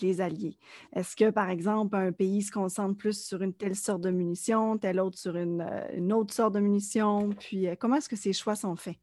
les 0.01 0.21
alliés? 0.21 0.57
Est-ce 0.95 1.17
que, 1.17 1.31
par 1.31 1.51
exemple, 1.51 1.97
un 1.97 2.13
pays 2.13 2.43
se 2.43 2.53
concentre 2.53 2.97
plus 2.97 3.21
sur 3.21 3.43
une 3.43 3.53
telle 3.53 3.75
sorte 3.75 4.03
de 4.03 4.11
munitions, 4.11 4.79
tel 4.79 5.01
autre 5.01 5.19
sur 5.19 5.37
une, 5.37 5.69
une 5.93 6.13
autre 6.13 6.33
sorte 6.33 6.55
de 6.55 6.61
munitions? 6.61 7.31
Puis, 7.31 7.67
comment 7.81 7.97
est-ce 7.97 8.09
que 8.09 8.17
ces 8.17 8.33
choix 8.33 8.55
sont 8.55 8.77
faits? 8.77 8.97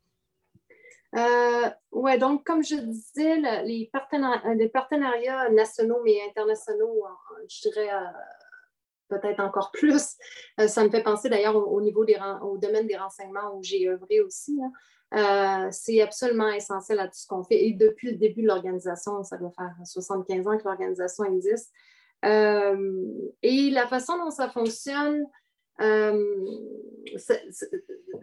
Euh, 1.15 1.69
oui, 1.91 2.17
donc 2.17 2.45
comme 2.45 2.63
je 2.63 2.75
disais, 2.75 3.35
les, 3.63 3.89
partenariats, 3.91 5.49
nationaux 5.49 6.01
mais 6.03 6.21
internationaux, 6.29 7.05
euh, 7.05 7.45
je 7.49 7.69
dirais 7.69 7.89
euh, 7.93 7.99
peut-être 9.09 9.41
encore 9.41 9.71
plus. 9.71 10.15
ça 10.67 10.83
me 10.83 10.89
fait 10.89 11.03
penser 11.03 11.29
d'ailleurs 11.29 11.55
au, 11.55 11.81
niveau 11.81 12.05
des 12.05 12.17
au 12.43 12.57
domaine 12.57 12.87
des 12.87 12.95
renseignements 12.95 13.53
où 13.55 13.61
j'ai 13.61 13.89
œuvré 13.89 14.21
aussi. 14.21 14.57
c'est 15.71 16.01
absolument 16.01 16.49
essentiel 16.49 16.99
à 17.01 17.07
tout 17.07 17.17
ce 17.17 17.27
qu'on 17.27 17.43
fait. 17.43 17.65
Et 17.65 17.73
depuis 17.73 18.11
le 18.11 18.17
début 18.17 18.43
de 18.43 18.47
l'organisation, 18.47 19.21
ça 19.23 19.37
doit 19.37 19.51
faire 19.51 19.75
75 19.83 20.47
ans 20.47 20.57
que 20.57 20.63
l'organisation 20.63 21.25
existe. 21.25 21.73
et 22.23 23.69
la 23.73 23.87
façon 23.87 24.17
dont 24.17 24.31
ça 24.31 24.47
fonctionne, 24.47 25.25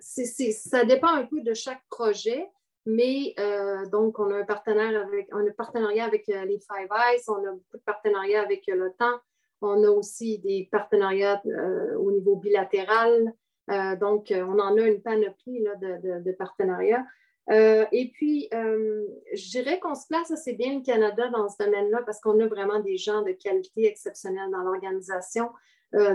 ça 0.00 0.84
dépend 0.86 1.08
un 1.08 1.26
peu 1.26 1.42
de 1.42 1.52
chaque 1.52 1.82
projet. 1.90 2.48
Mais 2.90 3.34
euh, 3.38 3.84
donc, 3.90 4.18
on 4.18 4.30
a 4.30 4.36
un, 4.38 4.44
partenaire 4.44 5.02
avec, 5.02 5.28
un 5.30 5.44
partenariat 5.50 6.06
avec 6.06 6.26
euh, 6.30 6.46
les 6.46 6.58
Five 6.58 6.88
Eyes, 6.90 7.20
on 7.28 7.46
a 7.46 7.52
beaucoup 7.52 7.76
de 7.76 7.82
partenariats 7.84 8.40
avec 8.40 8.66
euh, 8.70 8.76
l'OTAN, 8.76 9.20
on 9.60 9.84
a 9.84 9.90
aussi 9.90 10.38
des 10.38 10.70
partenariats 10.72 11.42
au 11.98 12.10
niveau 12.12 12.36
bilatéral. 12.36 13.34
donc, 14.00 14.32
on 14.32 14.58
en 14.58 14.78
a 14.78 14.80
une 14.80 15.02
panoplie 15.02 15.64
de, 15.82 16.32
partenariats. 16.32 17.04
et 17.50 18.10
puis, 18.14 18.48
je 18.52 19.50
dirais 19.50 19.80
qu'on 19.80 19.96
se 19.96 20.06
place 20.06 20.30
assez 20.30 20.52
bien 20.52 20.76
le 20.76 20.84
Canada 20.84 21.28
dans 21.30 21.48
ce 21.48 21.62
domaine-là 21.62 22.02
parce 22.06 22.20
qu'on 22.20 22.38
a 22.38 22.46
vraiment 22.46 22.78
des 22.78 22.96
gens 22.96 23.22
de 23.22 23.32
qualité 23.32 23.86
exceptionnelle 23.86 24.50
dans 24.52 24.62
l'organisation. 24.62 25.50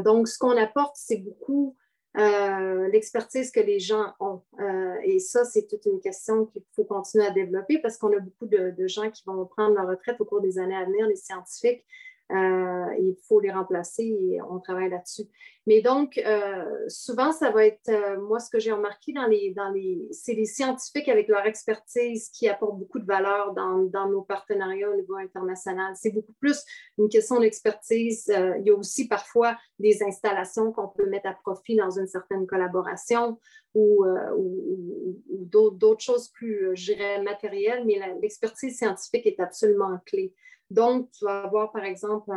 donc, 0.06 0.30
ce 0.30 0.40
qu'on 0.40 0.56
apporte, 0.56 0.96
c'est 0.96 1.18
beaucoup 1.18 1.76
euh, 2.15 2.88
l'expertise 2.89 3.52
que 3.52 3.60
les 3.60 3.80
gens 3.80 4.13
ont. 4.19 4.41
Euh, 4.60 4.95
et 5.04 5.19
ça, 5.19 5.45
c'est 5.45 5.67
toute 5.67 5.86
une 5.86 5.99
question 5.99 6.45
qu'il 6.45 6.62
faut 6.76 6.84
continuer 6.84 7.26
à 7.26 7.32
développer 7.32 7.80
parce 7.80 7.97
qu'on 7.97 8.15
a 8.15 8.19
beaucoup 8.19 8.45
de, 8.45 8.71
de, 8.78 8.88
gens 8.88 9.10
qui 9.10 9.23
vont 9.26 9.45
prendre 9.45 9.76
leur 9.76 9.88
retraite 9.88 10.21
au 10.21 10.26
cours 10.26 10.41
des 10.41 10.60
années 10.60 10.76
à 10.76 10.86
venir, 10.86 11.08
les 11.08 11.15
scientifiques, 11.15 11.84
euh, 12.32 12.96
il 13.00 13.16
faut 13.28 13.40
les 13.42 13.52
remplacer 13.52 14.04
et 14.04 14.42
on 14.42 14.60
travaille 14.60 14.90
là-dessus. 14.90 15.24
Mais 15.68 15.82
donc, 15.82 16.18
euh, 16.18 16.66
souvent, 16.88 17.32
ça 17.32 17.52
va 17.52 17.66
être, 17.66 17.90
euh, 17.90 18.20
moi, 18.22 18.40
ce 18.40 18.50
que 18.50 18.60
j'ai 18.60 18.72
remarqué 18.72 19.14
dans 19.14 19.28
les, 19.28 19.54
dans 19.54 19.70
les, 19.70 20.08
c'est 20.12 20.34
les 20.34 20.46
scientifiques 20.46 21.10
avec 21.10 21.28
leur 21.28 21.46
expertise 21.46 22.30
qui 22.30 22.50
apportent 22.50 22.80
beaucoup 22.80 23.00
de 23.00 23.06
valeur 23.06 23.54
dans, 23.54 23.84
dans 23.84 24.10
nos 24.10 24.22
partenariats 24.22 24.90
au 24.90 24.96
niveau 24.96 25.16
international. 25.16 25.94
C'est 25.96 26.12
beaucoup 26.12 26.34
plus 26.40 26.64
une 26.98 27.10
question 27.10 27.40
d'expertise. 27.40 28.26
il 28.28 28.66
y 28.66 28.72
a 28.72 28.76
aussi 28.76 29.08
parfois 29.08 29.58
des 29.80 30.02
installations 30.04 30.72
qu'on 30.72 30.88
peut 30.88 31.06
mettre 31.06 31.28
à 31.28 31.34
profit 31.34 31.76
dans 31.76 31.92
une 31.92 32.08
certaine 32.08 32.48
collaboration 32.48 33.40
ou, 33.74 34.06
ou, 34.38 35.18
d'autres 35.30 36.04
choses 36.04 36.30
plus, 36.30 36.72
je 36.74 36.94
dirais, 36.94 37.22
matérielles, 37.22 37.86
mais 37.86 38.00
l'expertise 38.22 38.78
scientifique 38.78 39.26
est 39.26 39.40
absolument 39.40 39.98
clé. 40.06 40.34
Donc, 40.74 41.10
tu 41.12 41.24
vas 41.26 41.44
avoir, 41.44 41.72
par 41.72 41.86
exemple, 41.86 42.30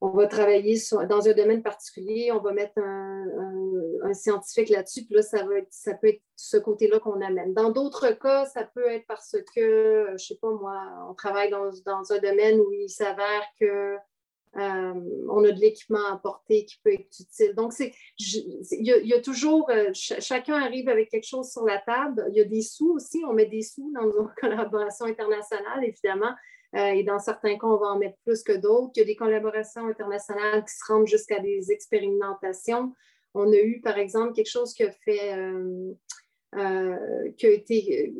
on 0.00 0.10
va 0.10 0.26
travailler 0.26 0.78
dans 1.08 1.28
un 1.28 1.32
domaine 1.32 1.62
particulier, 1.62 2.30
on 2.32 2.40
va 2.40 2.52
mettre 2.52 2.78
un, 2.78 4.14
scientifique 4.14 4.70
là-dessus, 4.70 5.04
puis 5.04 5.16
là, 5.16 5.22
ça, 5.22 5.44
va 5.44 5.56
ça 5.70 5.92
peut 5.94 6.08
être 6.08 6.22
ce 6.34 6.56
côté-là 6.56 6.98
qu'on 6.98 7.20
amène. 7.20 7.52
Dans 7.52 7.70
d'autres 7.70 8.10
cas, 8.12 8.46
ça 8.46 8.64
peut 8.64 8.86
être 8.86 9.06
parce 9.06 9.36
que, 9.54 10.06
je 10.08 10.12
ne 10.12 10.18
sais 10.18 10.38
pas 10.40 10.50
moi, 10.50 10.80
on 11.10 11.14
travaille 11.14 11.50
dans, 11.50 12.12
un 12.12 12.18
domaine 12.18 12.58
où 12.60 12.72
il 12.72 12.88
s'avère 12.88 13.42
que 13.60 13.96
euh, 14.56 14.94
on 15.28 15.44
a 15.44 15.50
de 15.50 15.60
l'équipement 15.60 16.04
à 16.06 16.14
apporter 16.14 16.64
qui 16.64 16.80
peut 16.82 16.92
être 16.92 17.20
utile. 17.20 17.54
Donc, 17.54 17.74
il 17.78 17.92
y, 18.70 19.12
a 19.12 19.20
toujours, 19.20 19.68
euh, 19.68 19.90
chacun 19.92 20.54
arrive 20.54 20.88
avec 20.88 21.10
quelque 21.10 21.26
chose 21.26 21.50
sur 21.50 21.64
la 21.64 21.78
table. 21.78 22.24
Il 22.30 22.38
y 22.38 22.40
a 22.40 22.44
des 22.44 22.62
sous 22.62 22.94
aussi, 22.94 23.22
on 23.28 23.34
met 23.34 23.46
des 23.46 23.62
sous 23.62 23.92
dans 23.92 24.06
nos 24.06 24.28
collaborations 24.40 25.06
internationales, 25.06 25.84
évidemment. 25.84 26.34
Euh, 26.76 26.90
et 26.90 27.02
dans 27.02 27.18
certains 27.18 27.58
cas, 27.58 27.66
on 27.66 27.76
va 27.76 27.86
en 27.88 27.98
mettre 27.98 28.18
plus 28.24 28.42
que 28.42 28.52
d'autres. 28.52 28.92
Il 28.96 29.00
y 29.00 29.02
a 29.02 29.06
des 29.06 29.16
collaborations 29.16 29.86
internationales 29.86 30.64
qui 30.64 30.74
se 30.74 30.92
rendent 30.92 31.06
jusqu'à 31.06 31.40
des 31.40 31.72
expérimentations. 31.72 32.92
On 33.34 33.50
a 33.52 33.56
eu, 33.56 33.80
par 33.80 33.98
exemple, 33.98 34.34
quelque 34.34 34.50
chose 34.50 34.74
qui 34.74 34.84
a 34.84 34.90
fait, 34.90 35.34
qui 37.36 37.46
a 37.46 37.50
été, 37.50 38.14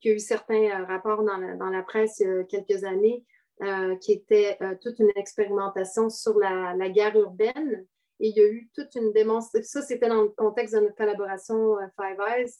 qui 0.00 0.08
a 0.08 0.12
eu 0.12 0.18
certains 0.18 0.84
rapports 0.84 1.22
dans 1.22 1.38
la, 1.38 1.70
la 1.70 1.82
presse 1.82 2.20
il 2.20 2.26
y 2.26 2.30
a 2.30 2.44
quelques 2.44 2.84
années 2.84 3.24
euh, 3.62 3.94
qui 3.96 4.10
était 4.10 4.56
euh, 4.60 4.74
toute 4.82 4.98
une 4.98 5.12
expérimentation 5.14 6.10
sur 6.10 6.36
la, 6.36 6.88
guerre 6.88 7.14
urbaine. 7.16 7.86
Et 8.18 8.30
il 8.30 8.36
y 8.36 8.40
a 8.40 8.48
eu 8.48 8.68
toute 8.74 8.92
une 8.96 9.12
démonstration. 9.12 9.80
Ça, 9.80 9.86
c'était 9.86 10.08
dans 10.08 10.22
le 10.22 10.30
contexte 10.30 10.74
de 10.74 10.80
notre 10.80 10.96
collaboration 10.96 11.78
euh, 11.78 11.86
Five 11.96 12.18
Eyes. 12.18 12.50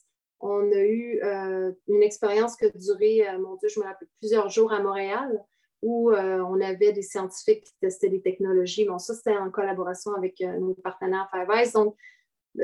On 0.42 0.72
a 0.72 0.84
eu 0.84 1.20
une 1.88 2.02
expérience 2.02 2.56
qui 2.56 2.64
a 2.64 2.70
duré, 2.70 3.24
mon 3.38 3.54
Dieu, 3.56 3.68
je 3.68 3.78
me 3.80 3.84
rappelle, 3.84 4.08
plusieurs 4.18 4.48
jours 4.48 4.72
à 4.72 4.82
Montréal, 4.82 5.40
où 5.82 6.12
on 6.12 6.60
avait 6.60 6.92
des 6.92 7.02
scientifiques 7.02 7.62
qui 7.64 7.74
testaient 7.80 8.08
des 8.08 8.22
technologies. 8.22 8.84
Bon, 8.84 8.98
ça, 8.98 9.14
c'était 9.14 9.36
en 9.36 9.50
collaboration 9.50 10.12
avec 10.14 10.40
nos 10.40 10.74
partenaires 10.74 11.30
Five. 11.32 11.72
Donc, 11.72 11.96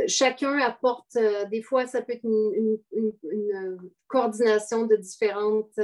chacun 0.08 0.58
apporte, 0.58 1.16
des 1.50 1.62
fois, 1.62 1.86
ça 1.86 2.02
peut 2.02 2.14
être 2.14 2.24
une, 2.24 2.78
coordination 4.08 4.86
de 4.86 4.96
différentes, 4.96 5.78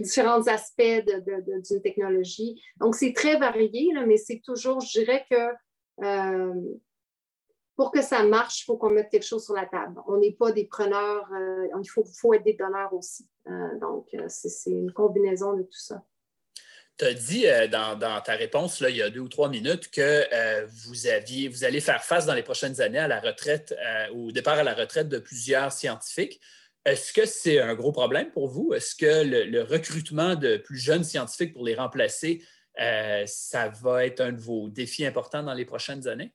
différents 0.00 0.46
aspects 0.46 1.04
d'une 1.06 1.82
technologie. 1.82 2.58
Donc, 2.80 2.94
c'est 2.94 3.12
très 3.12 3.38
varié, 3.38 3.92
mais 4.06 4.16
c'est 4.16 4.40
toujours, 4.42 4.80
je 4.80 5.00
dirais 5.00 5.24
que 5.30 5.52
euh, 6.02 6.54
pour 7.76 7.90
que 7.90 8.02
ça 8.02 8.22
marche, 8.24 8.60
il 8.60 8.64
faut 8.64 8.76
qu'on 8.76 8.90
mette 8.90 9.10
quelque 9.10 9.26
chose 9.26 9.44
sur 9.44 9.54
la 9.54 9.66
table. 9.66 10.00
On 10.06 10.18
n'est 10.18 10.32
pas 10.32 10.52
des 10.52 10.64
preneurs, 10.64 11.26
euh, 11.32 11.66
il 11.82 11.88
faut, 11.88 12.34
être 12.34 12.44
des 12.44 12.54
donneurs 12.54 12.92
aussi. 12.92 13.28
Euh, 13.48 13.78
donc, 13.80 14.08
c'est 14.28 14.70
une 14.70 14.92
combinaison 14.92 15.54
de 15.54 15.62
tout 15.62 15.78
ça. 15.78 16.02
Tu 16.96 17.04
as 17.06 17.14
dit 17.14 17.44
dans, 17.72 18.20
ta 18.20 18.34
réponse 18.34 18.80
il 18.80 18.94
y 18.94 19.02
a 19.02 19.10
deux 19.10 19.18
ou 19.18 19.28
trois 19.28 19.48
minutes 19.48 19.90
que 19.90 20.24
vous, 20.86 21.08
aviez, 21.08 21.48
vous 21.48 21.64
allez 21.64 21.80
faire 21.80 22.04
face 22.04 22.24
dans 22.24 22.34
les 22.34 22.44
prochaines 22.44 22.80
années 22.80 23.00
à 23.00 23.08
la 23.08 23.18
retraite, 23.18 23.74
au 24.14 24.30
départ 24.30 24.58
à 24.58 24.62
la 24.62 24.74
retraite 24.74 25.08
de 25.08 25.18
plusieurs 25.18 25.72
scientifiques. 25.72 26.40
Est-ce 26.84 27.14
que 27.14 27.24
c'est 27.24 27.60
un 27.60 27.74
gros 27.74 27.92
problème 27.92 28.30
pour 28.30 28.48
vous? 28.48 28.74
Est-ce 28.74 28.94
que 28.94 29.24
le, 29.24 29.62
recrutement 29.62 30.34
de 30.34 30.58
plus 30.58 30.76
jeunes 30.76 31.04
scientifiques 31.04 31.54
pour 31.54 31.64
les 31.64 31.74
remplacer, 31.74 32.44
euh, 32.80 33.24
ça 33.26 33.68
va 33.68 34.04
être 34.04 34.20
un 34.20 34.32
de 34.32 34.40
vos 34.40 34.68
défis 34.68 35.06
importants 35.06 35.42
dans 35.42 35.54
les 35.54 35.64
prochaines 35.64 36.06
années? 36.08 36.34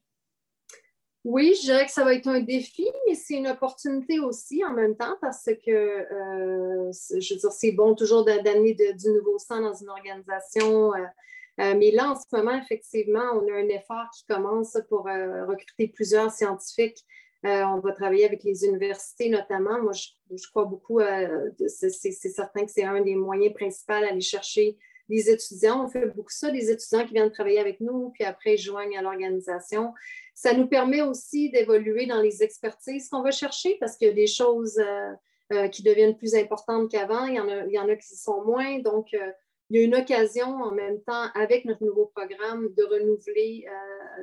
Oui, 1.26 1.54
je 1.58 1.66
dirais 1.66 1.86
que 1.86 1.92
ça 1.92 2.06
va 2.06 2.14
être 2.14 2.28
un 2.28 2.40
défi, 2.40 2.88
mais 3.08 3.14
c'est 3.14 3.36
une 3.36 3.48
opportunité 3.48 4.20
aussi 4.20 4.64
en 4.64 4.74
même 4.74 4.96
temps 4.96 5.16
parce 5.20 5.50
que, 5.66 5.72
euh, 5.72 6.92
je 6.92 7.34
veux 7.34 7.40
dire, 7.40 7.52
c'est 7.52 7.74
bon 7.74 7.94
toujours 7.94 8.24
d'amener 8.24 8.74
du 8.74 9.10
nouveau 9.10 9.38
sang 9.38 9.62
dans 9.62 9.74
une 9.74 9.90
organisation. 9.90 10.94
Euh, 10.94 11.76
mais 11.78 11.92
là, 11.92 12.12
en 12.12 12.16
ce 12.16 12.24
moment, 12.32 12.58
effectivement, 12.58 13.34
on 13.34 13.52
a 13.52 13.58
un 13.58 13.68
effort 13.68 14.10
qui 14.16 14.26
commence 14.26 14.78
pour 14.88 15.04
recruter 15.04 15.90
plusieurs 15.90 16.32
scientifiques 16.32 17.06
euh, 17.46 17.64
on 17.64 17.80
va 17.80 17.94
travailler 17.94 18.26
avec 18.26 18.44
les 18.44 18.66
universités 18.66 19.30
notamment. 19.30 19.82
Moi, 19.82 19.94
je, 19.94 20.50
crois 20.50 20.66
beaucoup, 20.66 21.00
c'est 21.68 22.12
certain 22.12 22.66
que 22.66 22.72
c'est 22.72 22.84
un 22.84 23.02
des 23.02 23.16
moyens 23.16 23.54
principaux 23.54 24.00
d'aller 24.00 24.22
chercher 24.22 24.78
des 25.10 25.30
étudiants. 25.30 25.86
On 25.86 25.90
fait 25.90 26.06
beaucoup 26.08 26.32
ça, 26.32 26.52
des 26.52 26.72
étudiants 26.72 27.06
qui 27.06 27.14
viennent 27.14 27.32
travailler 27.32 27.60
avec 27.60 27.82
nous, 27.82 28.12
puis 28.12 28.24
après 28.24 28.56
ils 28.56 28.60
joignent 28.60 28.98
à 28.98 29.02
l'organisation. 29.02 29.94
Ça 30.36 30.54
nous 30.54 30.68
permet 30.68 31.02
aussi 31.02 31.50
d'évoluer 31.50 32.06
dans 32.06 32.22
les 32.22 32.44
expertises 32.44 33.10
qu'on 33.10 33.22
va 33.22 33.32
chercher 33.32 33.78
parce 33.80 33.98
qu'il 33.98 34.08
y 34.08 34.12
a 34.12 34.14
des 34.14 34.28
choses 34.28 34.80
euh, 34.80 35.12
euh, 35.52 35.68
qui 35.68 35.84
deviennent 35.84 36.16
plus 36.16 36.36
importantes 36.36 36.90
qu'avant. 36.90 37.26
Il, 37.26 37.34
il, 37.68 37.74
y 37.74 37.80
en 37.80 37.90
a 37.90 37.96
qui 37.96 38.16
sont 38.16 38.44
moins. 38.46 38.80
Donc, 38.80 39.12
il 39.12 39.80
y 39.80 39.82
a 39.82 39.86
une 39.86 39.96
occasion 39.96 40.48
en 40.48 40.72
même 40.72 41.02
temps, 41.02 41.26
avec 41.36 41.66
notre 41.66 41.84
nouveau 41.84 42.06
programme, 42.16 42.70
de 42.76 42.84
renouveler 42.84 43.66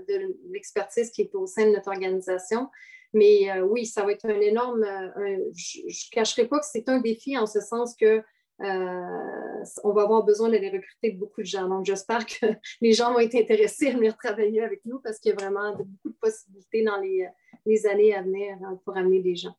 de 0.09 0.35
l'expertise 0.51 1.11
qui 1.11 1.23
est 1.23 1.35
au 1.35 1.47
sein 1.47 1.67
de 1.67 1.73
notre 1.73 1.89
organisation. 1.89 2.69
Mais 3.17 3.51
euh, 3.51 3.63
oui, 3.63 3.87
ça 3.87 4.05
va 4.05 4.13
être 4.13 4.27
un 4.27 4.41
énorme. 4.41 4.85
Euh, 4.85 5.39
je 5.55 5.81
ne 5.81 6.11
cacherai 6.13 6.47
pas 6.47 6.59
que 6.59 6.67
c'est 6.71 6.89
un 6.89 7.01
défi 7.01 7.37
en 7.39 7.47
ce 7.47 7.61
sens 7.61 7.97
que 7.97 8.23
euh, 8.63 9.65
on 9.85 9.93
va 9.93 10.03
avoir 10.03 10.25
besoin 10.25 10.49
d'aller 10.49 10.71
recruter 10.71 11.11
beaucoup 11.13 11.43
de 11.43 11.47
gens. 11.47 11.69
Donc, 11.69 11.85
j'espère 11.85 12.25
que 12.25 12.47
les 12.81 12.93
gens 12.93 13.13
vont 13.13 13.19
être 13.19 13.35
intéressés 13.35 13.89
à 13.89 13.95
venir 13.95 14.17
travailler 14.17 14.63
avec 14.63 14.81
nous 14.85 15.01
parce 15.01 15.19
qu'il 15.19 15.31
y 15.31 15.33
a 15.33 15.37
vraiment 15.37 15.77
beaucoup 15.77 16.09
de 16.09 16.17
possibilités 16.21 16.83
dans 16.85 16.97
les, 16.97 17.87
années 17.87 18.15
à 18.15 18.23
venir 18.23 18.57
hein, 18.65 18.81
pour 18.85 18.97
amener 18.97 19.21
des 19.21 19.37
gens. 19.37 19.57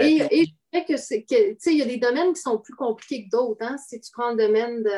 et, 0.00 0.18
je 0.20 0.50
dirais 0.72 0.84
que 0.86 0.96
c'est 0.96 1.24
que, 1.24 1.56
il 1.70 1.78
y 1.78 1.82
a 1.82 1.86
des 1.86 1.98
domaines 1.98 2.32
qui 2.32 2.40
sont 2.40 2.58
plus 2.58 2.74
compliqués 2.74 3.24
que 3.24 3.30
d'autres. 3.30 3.64
Hein. 3.64 3.76
Si 3.76 4.00
tu 4.00 4.10
prends 4.12 4.30
le 4.30 4.36
domaine 4.36 4.82
de 4.82 4.90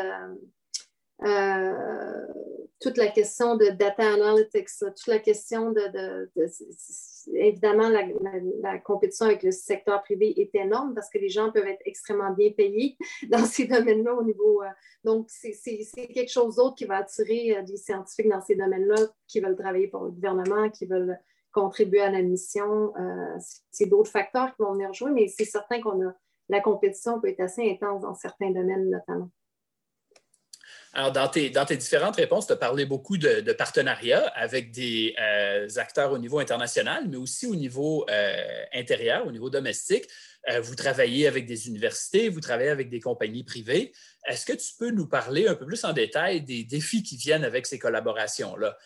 toute 2.80 2.96
la 2.96 3.08
question 3.08 3.56
de 3.56 3.66
data 3.66 4.12
analytics, 4.12 4.68
toute 4.80 5.06
la 5.06 5.20
question 5.20 5.70
de, 5.70 6.28
évidemment, 7.34 7.88
la, 7.88 8.78
compétition 8.78 9.26
avec 9.26 9.42
le 9.42 9.52
secteur 9.52 10.02
privé 10.02 10.40
est 10.40 10.54
énorme 10.54 10.94
parce 10.94 11.08
que 11.08 11.18
les 11.18 11.28
gens 11.28 11.52
peuvent 11.52 11.66
être 11.66 11.82
extrêmement 11.84 12.32
bien 12.32 12.50
payés 12.50 12.96
dans 13.30 13.44
ces 13.44 13.66
domaines-là 13.66 14.14
au 14.14 14.24
niveau. 14.24 14.62
Euh, 14.62 14.68
donc, 15.04 15.28
c'est 15.28 15.52
quelque 16.12 16.30
chose 16.30 16.56
d'autre 16.56 16.74
qui 16.74 16.84
va 16.84 16.98
attirer 16.98 17.56
euh, 17.56 17.62
des 17.62 17.76
scientifiques 17.76 18.28
dans 18.28 18.40
ces 18.40 18.56
domaines-là 18.56 18.96
qui 19.28 19.40
veulent 19.40 19.56
travailler 19.56 19.88
pour 19.88 20.04
le 20.04 20.10
gouvernement, 20.10 20.68
qui 20.70 20.86
veulent 20.86 21.18
contribuer 21.52 22.00
à 22.00 22.10
la 22.10 22.22
mission. 22.22 22.92
Euh, 22.96 23.36
c'est 23.70 23.86
d'autres 23.86 24.10
facteurs 24.10 24.54
qui 24.56 24.62
vont 24.62 24.72
venir 24.72 24.92
jouer, 24.92 25.12
mais 25.12 25.28
c'est 25.28 25.44
certain 25.44 25.80
qu'on 25.80 26.06
a 26.06 26.14
la 26.48 26.60
compétition 26.60 27.20
peut 27.20 27.28
être 27.28 27.40
assez 27.40 27.70
intense 27.70 28.02
dans 28.02 28.14
certains 28.14 28.50
domaines 28.50 28.90
notamment. 28.90 29.30
Alors, 30.94 31.10
dans 31.10 31.26
tes, 31.28 31.76
différentes 31.76 32.16
réponses, 32.16 32.46
tu 32.46 32.52
as 32.52 32.56
parlé 32.56 32.84
beaucoup 32.84 33.16
de, 33.16 33.52
partenariats 33.52 34.26
avec 34.34 34.70
des 34.72 35.14
euh, 35.18 35.66
acteurs 35.76 36.12
au 36.12 36.18
niveau 36.18 36.38
international, 36.38 37.04
mais 37.08 37.16
aussi 37.16 37.46
au 37.46 37.54
niveau 37.54 38.04
euh, 38.10 38.64
intérieur, 38.74 39.26
au 39.26 39.32
niveau 39.32 39.48
domestique. 39.48 40.04
Euh, 40.50 40.60
vous 40.60 40.74
travaillez 40.74 41.26
avec 41.26 41.46
des 41.46 41.68
universités, 41.68 42.28
vous 42.28 42.40
travaillez 42.40 42.70
avec 42.70 42.90
des 42.90 43.00
compagnies 43.00 43.44
privées. 43.44 43.92
Est-ce 44.26 44.44
que 44.44 44.52
tu 44.52 44.74
peux 44.78 44.90
nous 44.90 45.06
parler 45.06 45.46
un 45.46 45.54
peu 45.54 45.66
plus 45.66 45.84
en 45.84 45.92
détail 45.92 46.42
des 46.42 46.64
défis 46.64 47.02
qui 47.02 47.16
viennent 47.16 47.44
avec 47.44 47.66
ces 47.66 47.78
collaborations-là? 47.78 48.76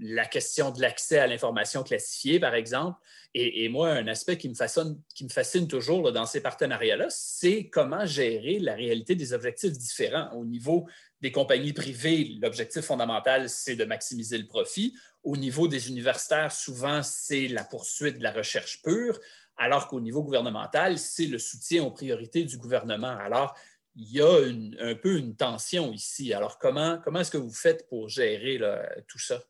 la 0.00 0.24
question 0.24 0.70
de 0.70 0.80
l'accès 0.80 1.18
à 1.18 1.26
l'information 1.26 1.82
classifiée, 1.82 2.40
par 2.40 2.54
exemple. 2.54 2.98
Et, 3.36 3.68
moi, 3.68 3.90
un 3.90 4.06
aspect 4.06 4.38
qui 4.38 4.48
me 4.48 4.54
fascine 4.54 5.68
toujours 5.68 6.12
dans 6.12 6.24
ces 6.24 6.40
partenariats-là, 6.40 7.06
c'est 7.10 7.68
comment 7.68 8.06
gérer 8.06 8.60
la 8.60 8.74
réalité 8.74 9.16
des 9.16 9.32
objectifs 9.32 9.72
différents. 9.72 10.30
Au 10.34 10.44
niveau 10.44 10.86
des 11.20 11.32
compagnies 11.32 11.72
privées, 11.72 12.36
l'objectif 12.40 12.82
fondamental, 12.82 13.48
c'est 13.48 13.74
de 13.74 13.84
maximiser 13.84 14.38
le 14.38 14.46
profit. 14.46 14.94
Au 15.24 15.36
niveau 15.36 15.66
des 15.66 15.88
universitaires, 15.88 16.52
souvent, 16.52 17.02
c'est 17.02 17.48
la 17.48 17.64
poursuite 17.64 18.18
de 18.18 18.22
la 18.22 18.30
recherche 18.30 18.82
pure, 18.82 19.18
alors 19.56 19.88
qu'au 19.88 20.00
niveau 20.00 20.22
gouvernemental, 20.22 20.98
c'est 20.98 21.26
le 21.26 21.38
soutien 21.38 21.84
aux 21.84 21.90
priorités 21.90 22.44
du 22.44 22.58
gouvernement. 22.58 23.16
Alors, 23.18 23.54
il 23.96 24.10
y 24.10 24.20
a 24.20 24.38
un 24.80 24.94
peu 24.96 25.16
une 25.16 25.36
tension 25.36 25.92
ici. 25.92 26.34
Alors, 26.34 26.58
comment, 26.58 26.98
comment 27.04 27.20
est-ce 27.20 27.30
que 27.30 27.38
vous 27.38 27.52
faites 27.52 27.88
pour 27.88 28.08
gérer 28.08 28.58
tout 29.06 29.20
ça? 29.20 29.40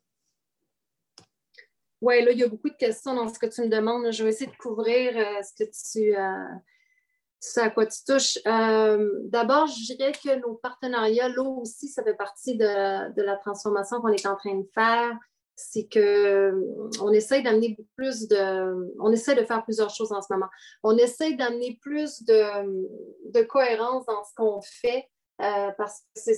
Oui, 2.04 2.22
là, 2.22 2.32
il 2.32 2.38
y 2.38 2.44
a 2.44 2.48
beaucoup 2.48 2.68
de 2.68 2.76
questions 2.76 3.14
dans 3.14 3.28
ce 3.32 3.38
que 3.38 3.46
tu 3.46 3.62
me 3.62 3.68
demandes. 3.68 4.12
Je 4.12 4.22
vais 4.22 4.28
essayer 4.28 4.50
de 4.50 4.56
couvrir 4.56 5.16
euh, 5.16 5.42
ce 5.42 5.64
que 5.64 5.70
tu, 5.70 6.14
euh, 6.14 7.62
à 7.62 7.70
quoi 7.70 7.86
tu 7.86 8.04
touches. 8.06 8.38
Euh, 8.46 9.10
d'abord, 9.24 9.66
je 9.68 9.94
dirais 9.94 10.12
que 10.12 10.38
nos 10.38 10.54
partenariats, 10.56 11.30
là 11.30 11.42
aussi, 11.42 11.88
ça 11.88 12.04
fait 12.04 12.14
partie 12.14 12.58
de, 12.58 13.22
la 13.22 13.36
transformation 13.36 14.02
qu'on 14.02 14.08
est 14.08 14.26
en 14.26 14.36
train 14.36 14.54
de 14.54 14.68
faire. 14.74 15.18
C'est 15.56 15.88
qu'on 15.88 17.12
essaie 17.12 17.42
d'amener 17.42 17.76
plus 17.96 18.26
de. 18.28 18.92
On 19.00 19.12
essaie 19.12 19.34
de 19.34 19.44
faire 19.44 19.62
plusieurs 19.62 19.90
choses 19.90 20.12
en 20.12 20.20
ce 20.20 20.32
moment. 20.32 20.48
On 20.82 20.96
essaie 20.96 21.34
d'amener 21.34 21.78
plus 21.80 22.24
de, 22.24 23.30
de, 23.30 23.42
cohérence 23.42 24.04
dans 24.06 24.24
ce 24.24 24.34
qu'on 24.34 24.60
fait 24.62 25.08
parce 25.38 26.02
que 26.16 26.30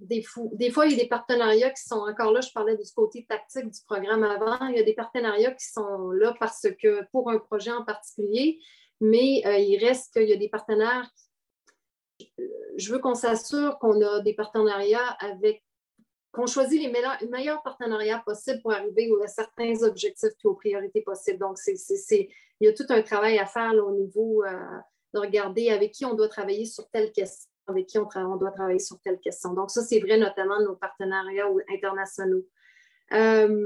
des, 0.00 0.22
fois, 0.22 0.86
il 0.86 0.92
y 0.92 0.94
a 0.94 1.02
des 1.02 1.08
partenariats 1.08 1.70
qui 1.70 1.82
sont 1.82 1.96
encore 1.96 2.32
là. 2.32 2.40
Je 2.40 2.52
parlais 2.52 2.76
du 2.76 2.90
côté 2.94 3.26
tactique 3.28 3.70
du 3.70 3.80
programme 3.86 4.24
avant. 4.24 4.66
Il 4.68 4.76
y 4.76 4.80
a 4.80 4.82
des 4.82 4.94
partenariats 4.94 5.52
qui 5.52 5.66
sont 5.66 6.10
là 6.10 6.34
parce 6.38 6.66
que 6.82 7.04
pour 7.10 7.30
un 7.30 7.38
projet 7.38 7.72
en 7.72 7.84
particulier, 7.84 8.58
mais 9.00 9.42
il 9.62 9.78
reste 9.78 10.12
qu'il 10.12 10.28
y 10.28 10.32
a 10.32 10.36
des 10.36 10.48
partenaires. 10.48 11.10
Je 12.76 12.92
veux 12.92 12.98
qu'on 12.98 13.14
s'assure 13.14 13.78
qu'on 13.78 14.00
a 14.02 14.20
des 14.20 14.34
partenariats 14.34 15.16
avec 15.20 15.62
qu'on 16.36 16.46
choisit 16.46 16.80
les 16.80 16.92
meilleurs, 17.28 17.62
partenariats 17.62 18.22
possibles 18.24 18.60
pour 18.62 18.72
arriver 18.72 19.10
à 19.24 19.26
certains 19.26 19.82
objectifs 19.82 20.30
et 20.44 20.48
aux 20.48 20.54
priorités 20.54 21.02
possibles. 21.02 21.38
Donc, 21.38 21.56
il 21.66 22.28
y 22.60 22.68
a 22.68 22.72
tout 22.72 22.86
un 22.90 23.02
travail 23.02 23.38
à 23.38 23.46
faire 23.46 23.72
au 23.74 23.92
niveau 23.92 24.44
de 25.14 25.18
regarder 25.18 25.70
avec 25.70 25.92
qui 25.92 26.04
on 26.04 26.14
doit 26.14 26.28
travailler 26.28 26.66
sur 26.66 26.88
telle 26.90 27.10
question, 27.10 27.50
avec 27.66 27.86
qui 27.86 27.98
on, 27.98 28.08
on 28.14 28.36
doit 28.36 28.50
travailler 28.50 28.78
sur 28.78 29.00
telle 29.00 29.18
question. 29.18 29.54
Donc, 29.54 29.70
ça, 29.70 29.82
c'est 29.82 29.98
vrai 30.00 30.18
notamment 30.18 30.60
de 30.60 30.66
nos 30.66 30.76
partenariats 30.76 31.48
internationaux. 31.72 32.44
Euh, 33.12 33.64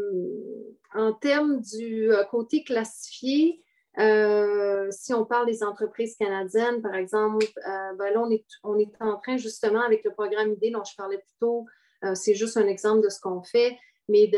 en 0.95 1.13
termes 1.13 1.61
du 1.61 2.13
euh, 2.13 2.25
côté 2.25 2.63
classifié, 2.63 3.63
euh, 3.99 4.89
si 4.91 5.15
on 5.15 5.25
parle 5.25 5.47
des 5.47 5.63
entreprises 5.63 6.17
canadiennes, 6.17 6.83
par 6.83 6.95
exemple, 6.95 7.45
ben 7.65 8.13
là, 8.13 8.21
on 8.21 8.31
est, 8.31 8.45
on 8.63 8.79
est, 8.79 8.91
en 9.01 9.17
train 9.17 9.37
justement 9.37 9.81
avec 9.81 10.05
le 10.05 10.13
programme 10.13 10.53
ID 10.53 10.73
dont 10.73 10.85
je 10.85 10.95
parlais 10.97 11.19
plus 11.19 11.35
tôt, 11.41 11.67
c'est 12.15 12.35
juste 12.35 12.57
un 12.57 12.67
exemple 12.67 13.03
de 13.03 13.09
ce 13.09 13.21
qu'on 13.21 13.43
fait, 13.43 13.77
mais 14.09 14.31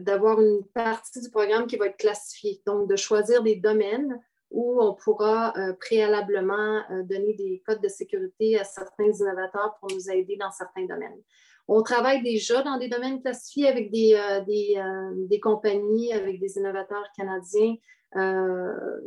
d'avoir 0.00 0.38
de, 0.38 0.42
une 0.42 0.64
partie 0.74 1.20
du 1.20 1.30
programme 1.30 1.66
qui 1.66 1.76
va 1.76 1.86
être 1.86 1.96
classifiée. 1.96 2.62
Donc, 2.66 2.88
de 2.88 2.96
choisir 2.96 3.42
des 3.42 3.56
domaines 3.56 4.20
où 4.50 4.82
on 4.82 4.94
pourra 4.94 5.54
préalablement 5.80 6.82
donner 7.04 7.34
des 7.34 7.62
codes 7.66 7.82
de 7.82 7.88
sécurité 7.88 8.58
à 8.58 8.64
certains 8.64 9.10
innovateurs 9.10 9.76
pour 9.80 9.90
nous 9.90 10.10
aider 10.10 10.36
dans 10.36 10.50
certains 10.50 10.86
domaines. 10.86 11.22
On 11.68 11.82
travaille 11.82 12.22
déjà 12.22 12.62
dans 12.62 12.78
des 12.78 12.88
domaines 12.88 13.20
classifiés 13.20 13.68
avec 13.68 13.90
des, 13.90 14.14
euh, 14.14 14.40
euh, 14.40 15.12
des, 15.28 15.40
compagnies, 15.40 16.12
avec 16.12 16.40
des 16.40 16.56
innovateurs 16.58 17.06
canadiens, 17.16 17.76
euh, 18.16 19.00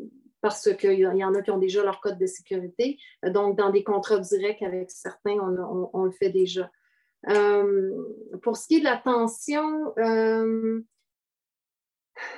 parce 0.46 0.72
qu'il 0.76 1.00
y, 1.00 1.24
en 1.24 1.34
a 1.34 1.42
qui 1.42 1.50
ont 1.50 1.58
déjà 1.58 1.84
leur 1.84 2.00
code 2.00 2.20
de 2.20 2.28
sécurité. 2.28 3.00
Donc, 3.24 3.58
dans 3.58 3.72
des 3.72 3.84
contrats 3.84 4.20
directs 4.20 4.62
avec 4.62 4.92
certains, 4.92 5.40
on, 5.40 6.04
le 6.04 6.12
fait 6.12 6.30
déjà. 6.30 6.70
pour 8.44 8.56
ce 8.56 8.68
qui 8.68 8.76
est 8.76 8.80
de 8.82 8.84
la 8.84 8.98
tension, 8.98 9.92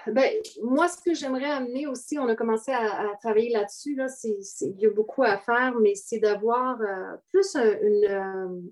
ben, 0.07 0.31
moi, 0.63 0.87
ce 0.87 1.01
que 1.01 1.13
j'aimerais 1.13 1.51
amener 1.51 1.85
aussi, 1.85 2.17
on 2.17 2.29
a 2.29 2.35
commencé 2.37 2.71
à, 2.71 3.11
travailler 3.21 3.49
là-dessus, 3.49 3.95
là, 3.95 4.07
il 4.23 4.79
y 4.79 4.85
a 4.85 4.89
beaucoup 4.89 5.23
à 5.23 5.37
faire, 5.39 5.75
mais 5.81 5.93
c'est 5.95 6.19
d'avoir 6.19 6.79
plus 7.27 7.57
une, 7.57 8.71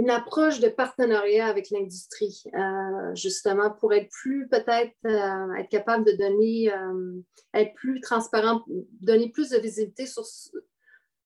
une 0.00 0.08
approche 0.08 0.60
de 0.60 0.68
partenariat 0.68 1.46
avec 1.46 1.68
l'industrie, 1.68 2.44
euh, 2.54 3.14
justement, 3.14 3.70
pour 3.70 3.92
être 3.92 4.08
plus, 4.08 4.48
peut-être, 4.48 4.94
euh, 5.04 5.54
être 5.58 5.68
capable 5.68 6.06
de 6.06 6.12
donner, 6.12 6.72
euh, 6.72 7.20
être 7.52 7.74
plus 7.74 8.00
transparent, 8.00 8.64
donner 9.02 9.28
plus 9.28 9.50
de 9.50 9.58
visibilité 9.58 10.06
sur, 10.06 10.24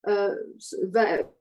un 0.06 0.34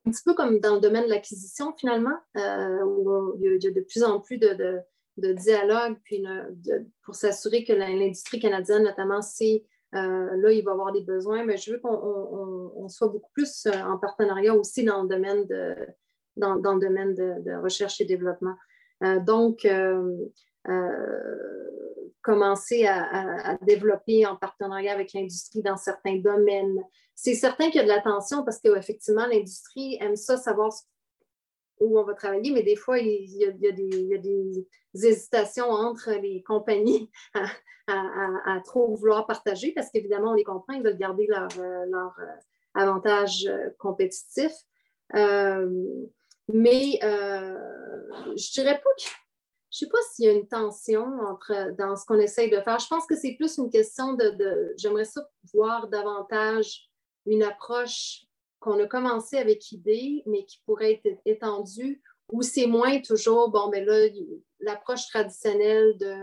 petit 0.05 0.23
peu 0.23 0.35
comme 0.35 0.59
dans 0.59 0.75
le 0.75 0.79
domaine 0.79 1.05
de 1.05 1.09
l'acquisition, 1.09 1.73
finalement, 1.75 2.17
où 2.35 3.35
il 3.41 3.57
y, 3.59 3.67
a, 3.67 3.71
de 3.71 3.81
plus 3.81 4.03
en 4.03 4.19
plus 4.19 4.37
de, 4.37 4.83
dialogue, 5.17 5.97
puis 6.03 6.23
pour 7.03 7.15
s'assurer 7.15 7.63
que 7.63 7.73
l'industrie 7.73 8.39
canadienne, 8.39 8.83
notamment, 8.83 9.23
c'est 9.23 9.65
là, 9.91 10.51
il 10.51 10.63
va 10.63 10.71
avoir 10.73 10.91
des 10.91 11.01
besoins, 11.01 11.43
mais 11.43 11.57
je 11.57 11.71
veux 11.71 11.79
qu'on 11.79 12.87
soit 12.89 13.07
beaucoup 13.07 13.31
plus 13.33 13.67
en 13.67 13.97
partenariat 13.97 14.55
aussi 14.55 14.83
dans 14.83 15.01
le 15.01 15.09
domaine 15.09 15.47
de 15.47 15.75
dans, 16.37 16.55
le 16.55 16.79
domaine 16.79 17.13
de, 17.13 17.61
recherche 17.61 18.01
et 18.01 18.05
développement. 18.05 18.55
Euh, 19.03 19.19
donc, 19.19 19.65
euh, 19.65 20.17
euh, 20.69 22.09
commencer 22.21 22.85
à, 22.85 23.57
développer 23.63 24.25
en 24.25 24.37
partenariat 24.37 24.93
avec 24.93 25.13
l'industrie 25.13 25.61
dans 25.61 25.75
certains 25.75 26.17
domaines. 26.17 26.81
C'est 27.15 27.33
certain 27.33 27.65
qu'il 27.65 27.75
y 27.75 27.79
a 27.79 27.83
de 27.83 27.89
l'attention 27.89 28.43
parce 28.45 28.59
qu'effectivement, 28.59 29.25
l'industrie 29.25 29.97
aime 29.99 30.15
ça, 30.15 30.37
savoir 30.37 30.73
où 31.81 31.99
on 31.99 32.03
va 32.03 32.13
travailler, 32.13 32.53
mais 32.53 32.63
des 32.63 32.77
fois, 32.77 32.99
il 32.99 33.29
y 33.35 33.45
a, 33.45 33.51
des, 33.51 34.65
hésitations 34.93 35.69
entre 35.69 36.11
les 36.11 36.41
compagnies 36.43 37.11
à, 37.87 38.61
trop 38.63 38.95
vouloir 38.95 39.27
partager 39.27 39.73
parce 39.73 39.89
qu'évidemment, 39.89 40.31
on 40.31 40.35
les 40.35 40.45
comprend, 40.45 40.73
ils 40.73 40.83
veulent 40.83 40.97
garder 40.97 41.27
leur, 41.27 41.49
leur 41.57 42.17
avantage 42.73 43.51
compétitif. 43.79 44.53
Mais 46.51 46.99
euh, 47.03 47.57
je 48.35 48.51
dirais 48.51 48.81
pas 48.83 48.89
que. 48.97 49.03
Je 49.71 49.85
ne 49.85 49.89
sais 49.89 49.91
pas 49.91 49.97
s'il 50.11 50.25
y 50.25 50.27
a 50.27 50.33
une 50.33 50.47
tension 50.47 51.03
entre, 51.27 51.75
dans 51.75 51.95
ce 51.95 52.05
qu'on 52.05 52.19
essaye 52.19 52.51
de 52.51 52.61
faire. 52.61 52.77
Je 52.77 52.87
pense 52.87 53.07
que 53.07 53.15
c'est 53.15 53.33
plus 53.33 53.57
une 53.57 53.71
question 53.71 54.13
de. 54.13 54.73
J'aimerais 54.77 55.05
ça 55.05 55.27
voir 55.51 55.87
davantage 55.87 56.89
une 57.25 57.41
approche 57.41 58.25
qu'on 58.59 58.79
a 58.79 58.85
commencé 58.85 59.37
avec 59.37 59.71
idée, 59.71 60.23
mais 60.25 60.45
qui 60.45 60.61
pourrait 60.65 61.01
être 61.03 61.19
étendue, 61.25 62.01
ou 62.31 62.41
c'est 62.41 62.65
moins 62.65 62.99
toujours, 63.01 63.49
bon, 63.49 63.69
mais 63.69 63.83
ben 63.83 64.09
là, 64.09 64.21
l'approche 64.61 65.07
traditionnelle 65.07 65.97
de 65.97 66.15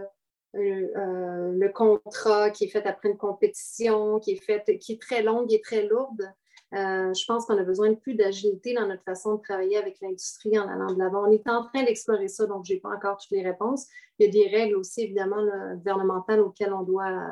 euh, 0.56 0.88
euh, 0.96 1.52
le 1.52 1.68
contrat 1.68 2.50
qui 2.50 2.64
est 2.64 2.68
fait 2.68 2.86
après 2.86 3.10
une 3.10 3.18
compétition, 3.18 4.18
qui 4.18 4.32
est 4.32 4.44
faite, 4.44 4.78
qui 4.80 4.92
est 4.92 5.00
très 5.00 5.22
longue 5.22 5.52
et 5.52 5.60
très 5.60 5.86
lourde. 5.86 6.32
Euh, 6.72 7.12
je 7.12 7.24
pense 7.26 7.46
qu'on 7.46 7.58
a 7.58 7.64
besoin 7.64 7.90
de 7.90 7.96
plus 7.96 8.14
d'agilité 8.14 8.74
dans 8.74 8.86
notre 8.86 9.02
façon 9.02 9.34
de 9.34 9.42
travailler 9.42 9.76
avec 9.76 10.00
l'industrie 10.00 10.56
en 10.58 10.68
allant 10.68 10.92
de 10.92 10.98
l'avant. 10.98 11.26
On 11.26 11.32
est 11.32 11.48
en 11.48 11.64
train 11.64 11.82
d'explorer 11.82 12.28
ça, 12.28 12.46
donc 12.46 12.64
je 12.64 12.74
n'ai 12.74 12.80
pas 12.80 12.90
encore 12.90 13.16
toutes 13.18 13.32
les 13.32 13.42
réponses. 13.42 13.86
Il 14.18 14.26
y 14.26 14.28
a 14.28 14.32
des 14.32 14.56
règles 14.56 14.76
aussi, 14.76 15.02
évidemment, 15.02 15.44
gouvernementales 15.74 16.40
auxquelles 16.40 16.72
on 16.72 16.82
doit, 16.82 17.30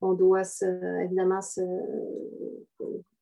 on 0.00 0.14
doit 0.14 0.42
évidemment 1.02 1.40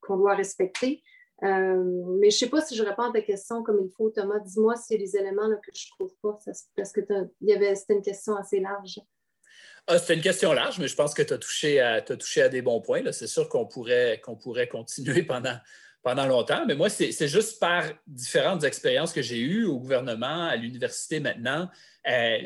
qu'on 0.01 0.17
doit 0.17 0.35
respecter. 0.35 1.03
Euh, 1.43 2.05
mais 2.19 2.31
je 2.31 2.37
ne 2.37 2.39
sais 2.39 2.49
pas 2.49 2.61
si 2.61 2.75
je 2.75 2.83
réponds 2.83 3.05
à 3.05 3.13
ta 3.13 3.23
question 3.23 3.63
comme 3.63 3.81
il 3.83 3.91
faut, 3.91 4.11
Thomas. 4.11 4.39
Dis-moi 4.41 4.77
s'il 4.77 5.01
y 5.01 5.03
a 5.03 5.07
des 5.07 5.17
éléments 5.17 5.49
que 5.63 5.71
je 5.75 5.87
ne 5.87 6.07
trouve 6.07 6.15
pas, 6.23 6.39
parce 6.77 6.93
que 6.93 7.01
c'était 7.01 7.95
une 7.95 8.03
question 8.03 8.37
assez 8.37 8.61
large. 8.61 9.01
Ah, 9.87 9.99
C'était 9.99 10.15
une 10.15 10.23
question 10.23 10.53
large, 10.53 10.79
mais 10.79 10.89
je 10.89 10.95
pense 10.95 11.15
que 11.15 11.23
tu 11.23 11.35
as, 11.35 11.39
touché 11.39 11.81
à, 12.43 12.49
des 12.49 12.63
bons 12.63 12.81
points. 12.81 13.01
C'est 13.13 13.27
sûr 13.27 13.49
qu'on 13.49 13.67
pourrait, 13.67 14.21
continuer 14.71 15.23
pendant, 15.23 15.59
pendant 16.03 16.27
longtemps, 16.27 16.65
mais 16.67 16.75
moi, 16.75 16.89
c'est 16.89 17.29
juste 17.29 17.59
par 17.59 17.85
différentes 18.07 18.65
expériences 18.65 19.13
que 19.13 19.23
j'ai 19.23 19.39
eues 19.39 19.65
au 19.65 19.79
gouvernement, 19.79 20.47
à 20.47 20.57
l'université 20.57 21.21
maintenant, 21.21 21.69
euh, 22.09 22.39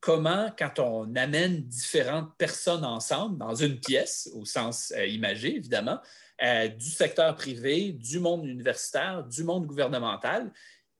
comment, 0.00 0.50
quand 0.58 0.78
on 0.78 1.14
amène 1.16 1.62
différentes 1.62 2.36
personnes 2.38 2.84
ensemble 2.84 3.38
dans 3.38 3.54
une 3.54 3.78
pièce, 3.78 4.30
au 4.34 4.44
sens 4.44 4.92
euh, 4.96 5.06
imagé, 5.06 5.56
évidemment, 5.56 6.00
euh, 6.42 6.68
du 6.68 6.88
secteur 6.88 7.34
privé, 7.34 7.92
du 7.92 8.20
monde 8.20 8.46
universitaire, 8.46 9.24
du 9.24 9.42
monde 9.42 9.66
gouvernemental, 9.66 10.52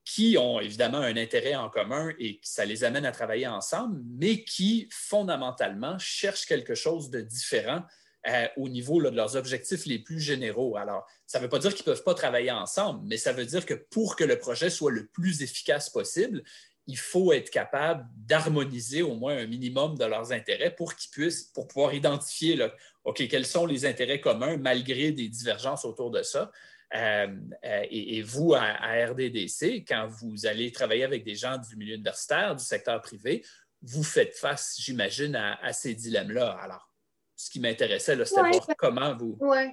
qui 0.09 0.39
ont 0.39 0.59
évidemment 0.59 1.01
un 1.01 1.19
intérêt 1.19 1.55
en 1.55 1.69
commun 1.69 2.15
et 2.19 2.41
ça 2.43 2.65
les 2.65 2.83
amène 2.83 3.05
à 3.05 3.13
travailler 3.13 3.47
ensemble, 3.47 4.01
mais 4.07 4.43
qui 4.43 4.89
fondamentalement 4.91 5.99
cherchent 5.99 6.47
quelque 6.47 6.75
chose 6.75 7.11
de 7.11 7.21
différent 7.21 7.83
euh, 8.27 8.49
au 8.57 8.71
niveau 8.71 9.03
de 9.03 9.11
leurs 9.11 9.37
objectifs 9.37 9.85
les 9.85 9.99
plus 9.99 10.19
généraux. 10.19 10.79
Alors, 10.79 11.07
ça 11.27 11.39
ne 11.39 11.43
veut 11.45 11.51
pas 11.51 11.59
dire 11.59 11.75
qu'ils 11.75 11.87
ne 11.87 11.93
peuvent 11.93 12.05
pas 12.05 12.15
travailler 12.15 12.51
ensemble, 12.51 13.07
mais 13.07 13.19
ça 13.19 13.35
veut 13.35 13.45
dire 13.45 13.67
que 13.67 13.75
pour 13.75 14.17
que 14.17 14.25
le 14.25 14.39
projet 14.39 14.71
soit 14.71 14.91
le 14.91 15.09
plus 15.09 15.43
efficace 15.43 15.91
possible, 15.91 16.43
il 16.87 16.97
faut 16.97 17.35
être 17.35 17.51
capable 17.51 18.07
d'harmoniser 18.17 19.03
au 19.03 19.15
moins 19.15 19.37
un 19.37 19.47
minimum 19.47 19.99
de 19.99 20.07
leurs 20.07 20.33
intérêts 20.33 20.75
pour 20.75 20.95
qu'ils 20.95 21.11
puissent, 21.11 21.45
pour 21.53 21.69
pouvoir 21.69 21.93
identifier, 21.93 22.59
OK, 23.05 23.29
quels 23.29 23.45
sont 23.45 23.67
les 23.67 23.85
intérêts 23.85 24.23
communs 24.23 24.57
malgré 24.57 25.13
des 25.13 25.29
divergences 25.29 25.85
autour 25.85 26.11
de 26.11 26.23
ça. 26.23 26.51
Euh, 26.95 27.27
euh, 27.65 27.85
et, 27.91 28.23
vous, 28.23 28.55
à, 28.55 29.07
RDDC, 29.07 29.85
quand 29.87 30.07
vous 30.07 30.47
allez 30.47 30.73
travailler 30.73 31.05
avec 31.05 31.25
des 31.25 31.35
gens 31.35 31.59
du 31.59 31.77
milieu 31.77 31.95
universitaire, 31.95 32.57
du 32.57 32.65
secteur 32.65 33.01
privé, 33.03 33.45
vous 33.83 34.03
faites 34.03 34.35
face, 34.35 34.77
j'imagine, 34.79 35.37
à, 35.37 35.73
ces 35.73 35.95
dilemmes-là. 35.95 36.59
Alors, 36.61 36.91
ce 37.37 37.51
qui 37.51 37.61
m'intéressait, 37.61 38.17
c'était 38.25 38.43
de 38.43 38.57
voir 38.57 38.67
comment 38.79 39.17
vous. 39.17 39.37
Oui. 39.41 39.69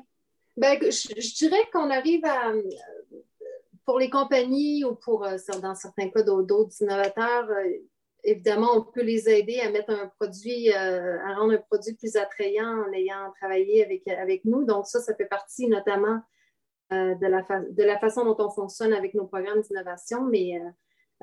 Ben, 0.58 0.80
je, 0.82 1.36
dirais 1.36 1.70
qu'on 1.72 1.90
arrive 1.90 2.26
à. 2.26 2.54
Pour 3.86 4.00
les 4.00 4.10
compagnies 4.10 4.84
ou 4.84 4.96
pour, 4.96 5.26
euh, 5.26 5.38
dans 5.62 5.76
certains 5.76 6.10
cas, 6.10 6.24
d'autres 6.24 6.82
innovateurs, 6.82 7.48
évidemment, 8.24 8.78
on 8.78 8.82
peut 8.82 9.04
les 9.04 9.30
aider 9.30 9.60
à 9.60 9.70
mettre 9.70 9.92
un 9.92 10.12
produit, 10.20 10.72
à 10.72 11.36
rendre 11.36 11.54
un 11.54 11.64
produit 11.70 11.94
plus 11.94 12.16
attrayant 12.16 12.84
en 12.84 12.92
ayant 12.94 13.32
travaillé 13.40 13.86
avec, 13.86 14.08
avec 14.08 14.44
nous. 14.44 14.66
Donc, 14.66 14.88
ça, 14.88 15.02
ça 15.02 15.14
fait 15.16 15.28
partie 15.28 15.68
notamment 15.68 16.20
euh, 16.20 16.20
de, 16.92 17.28
la 17.28 17.42
de 17.70 17.84
la 17.84 17.98
façon 18.00 18.26
dont 18.26 18.36
on 18.40 18.50
fonctionne 18.50 18.94
avec 18.94 19.14
nos 19.14 19.26
programmes 19.26 19.62
d'innovation, 19.62 20.24
mais 20.26 20.60
euh, 20.60 20.70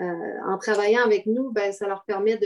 euh, 0.00 0.38
en 0.46 0.58
travaillant 0.58 1.04
avec 1.04 1.26
nous, 1.26 1.52
ben, 1.52 1.72
ça 1.72 1.86
leur 1.86 2.04
permet 2.04 2.38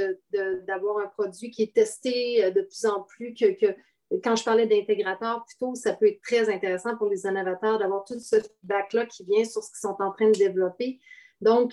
d'avoir 0.67 0.99
un 0.99 1.07
produit 1.07 1.51
qui 1.51 1.63
est 1.63 1.75
testé 1.75 2.51
de 2.51 2.61
plus 2.63 2.85
en 2.85 3.03
plus 3.03 3.35
que, 3.35 3.75
quand 4.23 4.37
je 4.37 4.45
parlais 4.45 4.67
d'intégrateur, 4.67 5.45
plutôt, 5.45 5.75
ça 5.75 5.95
peut 5.95 6.09
être 6.09 6.21
très 6.23 6.53
intéressant 6.53 6.97
pour 6.97 7.09
les 7.09 7.25
innovateurs 7.25 7.79
d'avoir 7.79 8.05
tout 8.05 8.19
ce 8.19 8.37
feedback-là 8.37 9.07
qui 9.07 9.25
vient 9.25 9.45
sur 9.45 9.63
ce 9.63 9.71
qu'ils 9.71 9.89
sont 9.89 9.97
en 10.01 10.13
train 10.13 10.29
de 10.31 10.37
développer. 10.37 11.01
Donc, 11.41 11.73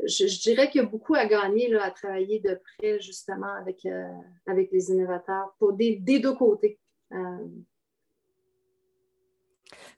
je 0.00 0.40
dirais 0.42 0.70
qu'il 0.70 0.80
y 0.82 0.84
a 0.84 0.88
beaucoup 0.88 1.14
à 1.14 1.26
gagner 1.26 1.68
là, 1.68 1.84
à 1.84 1.90
travailler 1.90 2.40
de 2.40 2.60
près 2.78 3.00
justement 3.00 3.52
avec, 3.52 3.86
les 4.72 4.90
innovateurs 4.90 5.54
pour 5.58 5.74
des 5.74 5.96
deux 5.96 6.34
côtés. 6.34 6.78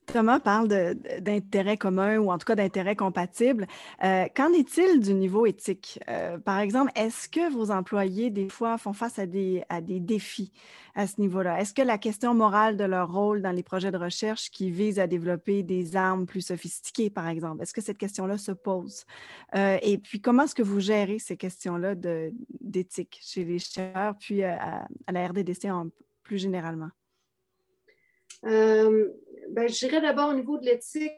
Thomas 0.06 0.40
parle 0.40 0.68
d'intérêts 1.20 1.76
communs 1.76 2.18
ou 2.18 2.32
en 2.32 2.38
tout 2.38 2.44
cas 2.44 2.56
d'intérêts 2.56 2.96
compatibles. 2.96 3.66
Euh, 4.02 4.26
qu'en 4.34 4.52
est-il 4.52 5.00
du 5.00 5.14
niveau 5.14 5.46
éthique? 5.46 6.00
Euh, 6.08 6.38
par 6.38 6.58
exemple, 6.58 6.90
est-ce 6.96 7.28
que 7.28 7.52
vos 7.52 7.70
employés, 7.70 8.30
des 8.30 8.48
fois, 8.48 8.76
font 8.76 8.92
face 8.92 9.18
à 9.18 9.26
des, 9.26 9.64
défis 9.80 10.52
à 10.94 11.06
ce 11.06 11.20
niveau-là? 11.20 11.60
Est-ce 11.60 11.72
que 11.72 11.82
la 11.82 11.98
question 11.98 12.34
morale 12.34 12.76
de 12.76 12.84
leur 12.84 13.12
rôle 13.12 13.40
dans 13.40 13.52
les 13.52 13.62
projets 13.62 13.92
de 13.92 13.98
recherche 13.98 14.50
qui 14.50 14.70
visent 14.70 14.98
à 14.98 15.06
développer 15.06 15.62
des 15.62 15.96
armes 15.96 16.26
plus 16.26 16.42
sophistiquées, 16.42 17.10
par 17.10 17.28
exemple, 17.28 17.62
est-ce 17.62 17.72
que 17.72 17.80
cette 17.80 17.98
question-là 17.98 18.36
se 18.38 18.52
pose? 18.52 19.04
Euh, 19.54 19.78
et 19.82 19.98
puis, 19.98 20.20
comment 20.20 20.42
est-ce 20.42 20.54
que 20.54 20.62
vous 20.62 20.80
gérez 20.80 21.20
ces 21.20 21.36
questions-là 21.36 21.94
d'éthique 22.60 23.20
chez 23.22 23.44
les 23.44 23.58
chercheurs, 23.60 24.16
puis 24.18 24.42
à, 24.42 24.88
à 25.06 25.12
la 25.12 25.28
RDDC 25.28 25.66
en, 25.66 25.86
plus 26.24 26.38
généralement? 26.38 26.90
Euh, 28.46 29.08
ben, 29.50 29.68
je 29.68 29.78
dirais 29.86 30.00
d'abord 30.00 30.30
au 30.30 30.34
niveau 30.34 30.58
de 30.58 30.64
l'éthique, 30.64 31.12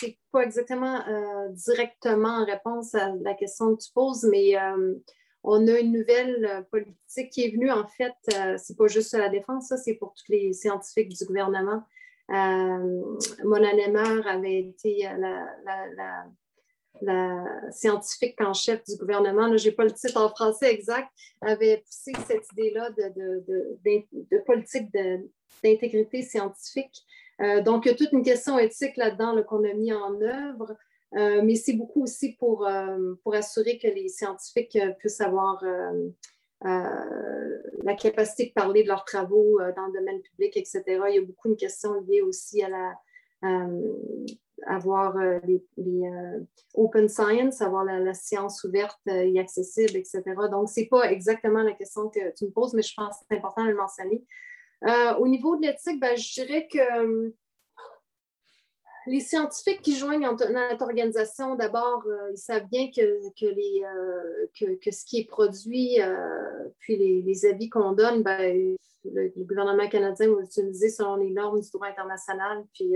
c'est 0.00 0.18
pas 0.32 0.42
exactement 0.42 1.06
euh, 1.08 1.48
directement 1.50 2.40
en 2.40 2.44
réponse 2.44 2.94
à 2.94 3.12
la 3.22 3.34
question 3.34 3.74
que 3.74 3.82
tu 3.82 3.92
poses, 3.92 4.24
mais 4.24 4.58
euh, 4.58 4.94
on 5.42 5.66
a 5.66 5.78
une 5.78 5.92
nouvelle 5.92 6.66
politique 6.70 7.30
qui 7.30 7.44
est 7.44 7.50
venue, 7.50 7.70
en 7.70 7.86
fait, 7.86 8.14
c'est 8.58 8.76
pas 8.76 8.86
juste 8.88 9.14
la 9.14 9.28
défense, 9.28 9.68
ça, 9.68 9.76
c'est 9.76 9.94
pour 9.94 10.14
tous 10.14 10.30
les 10.30 10.52
scientifiques 10.52 11.08
du 11.08 11.24
gouvernement. 11.24 11.82
Mona 12.28 13.72
Nemer 13.72 14.26
avait 14.28 14.60
été 14.60 15.08
la, 15.16 16.26
scientifique 17.70 18.40
en 18.40 18.54
chef 18.54 18.82
du 18.84 18.96
gouvernement, 18.96 19.56
je 19.56 19.68
n'ai 19.68 19.74
pas 19.74 19.84
le 19.84 19.92
titre 19.92 20.20
en 20.20 20.28
français 20.28 20.72
exact, 20.72 21.08
avait 21.40 21.78
poussé 21.78 22.12
cette 22.26 22.50
idée-là 22.52 22.90
de, 22.90 23.02
de, 23.16 23.44
de, 23.84 24.04
de 24.30 24.38
politique 24.44 24.92
d'intégrité 25.62 26.22
scientifique. 26.22 27.04
Euh, 27.40 27.62
donc, 27.62 27.86
il 27.86 27.90
y 27.90 27.92
a 27.92 27.94
toute 27.94 28.12
une 28.12 28.22
question 28.22 28.58
éthique 28.58 28.96
là-dedans 28.96 29.40
qu'on 29.44 29.64
a 29.64 29.72
mis 29.72 29.92
en 29.92 30.20
œuvre, 30.20 30.76
euh, 31.16 31.40
mais 31.42 31.54
c'est 31.54 31.74
beaucoup 31.74 32.02
aussi 32.02 32.32
pour, 32.34 32.66
euh, 32.66 33.14
pour 33.22 33.34
assurer 33.34 33.78
que 33.78 33.86
les 33.88 34.08
scientifiques 34.08 34.78
puissent 34.98 35.20
avoir 35.20 35.62
la 36.60 37.94
capacité 37.94 38.46
de 38.46 38.52
parler 38.52 38.82
de 38.82 38.88
leurs 38.88 39.04
travaux 39.04 39.60
dans 39.76 39.86
le 39.86 39.98
domaine 39.98 40.20
public, 40.22 40.56
etc. 40.56 40.82
Il 41.08 41.14
y 41.14 41.18
a 41.18 41.22
beaucoup 41.22 41.48
de 41.48 41.54
questions 41.54 42.00
liées 42.00 42.22
aussi 42.22 42.62
à 42.62 42.68
la 42.68 42.94
avoir 44.66 45.14
les, 45.44 45.62
open 46.74 47.08
science, 47.08 47.60
avoir 47.60 47.84
la, 47.84 48.14
science 48.14 48.64
ouverte 48.64 49.00
et 49.06 49.38
accessible, 49.38 49.96
etc. 49.96 50.22
Donc, 50.50 50.68
ce 50.68 50.80
n'est 50.80 50.86
pas 50.86 51.10
exactement 51.10 51.62
la 51.62 51.72
question 51.72 52.08
que 52.08 52.34
tu 52.36 52.46
me 52.46 52.50
poses, 52.50 52.74
mais 52.74 52.82
je 52.82 52.94
pense 52.94 53.18
que 53.18 53.24
c'est 53.28 53.36
important 53.36 53.64
de 53.64 53.70
le 53.70 53.76
mentionner. 53.76 54.24
Euh, 54.86 55.14
au 55.16 55.26
niveau 55.26 55.56
de 55.56 55.62
l'éthique, 55.62 56.00
ben, 56.00 56.16
je 56.16 56.32
dirais 56.34 56.68
que 56.70 56.78
euh, 56.78 57.30
les 59.06 59.20
scientifiques 59.20 59.82
qui 59.82 59.96
joignent 59.96 60.20
dans 60.20 60.36
notre 60.52 60.82
organisation, 60.82 61.56
d'abord, 61.56 62.04
euh, 62.06 62.30
ils 62.32 62.38
savent 62.38 62.68
bien 62.70 62.90
que, 62.90 63.20
ce 64.54 65.04
qui 65.04 65.20
est 65.20 65.24
produit, 65.24 65.98
puis 66.78 66.96
les, 66.96 67.46
avis 67.46 67.68
qu'on 67.68 67.92
donne, 67.92 68.22
ben, 68.22 68.76
le, 69.04 69.44
gouvernement 69.44 69.88
canadien 69.88 70.32
va 70.32 70.42
utiliser 70.42 70.90
selon 70.90 71.16
les 71.16 71.30
normes 71.30 71.60
du 71.60 71.70
droit 71.70 71.88
international. 71.88 72.64
Puis 72.74 72.94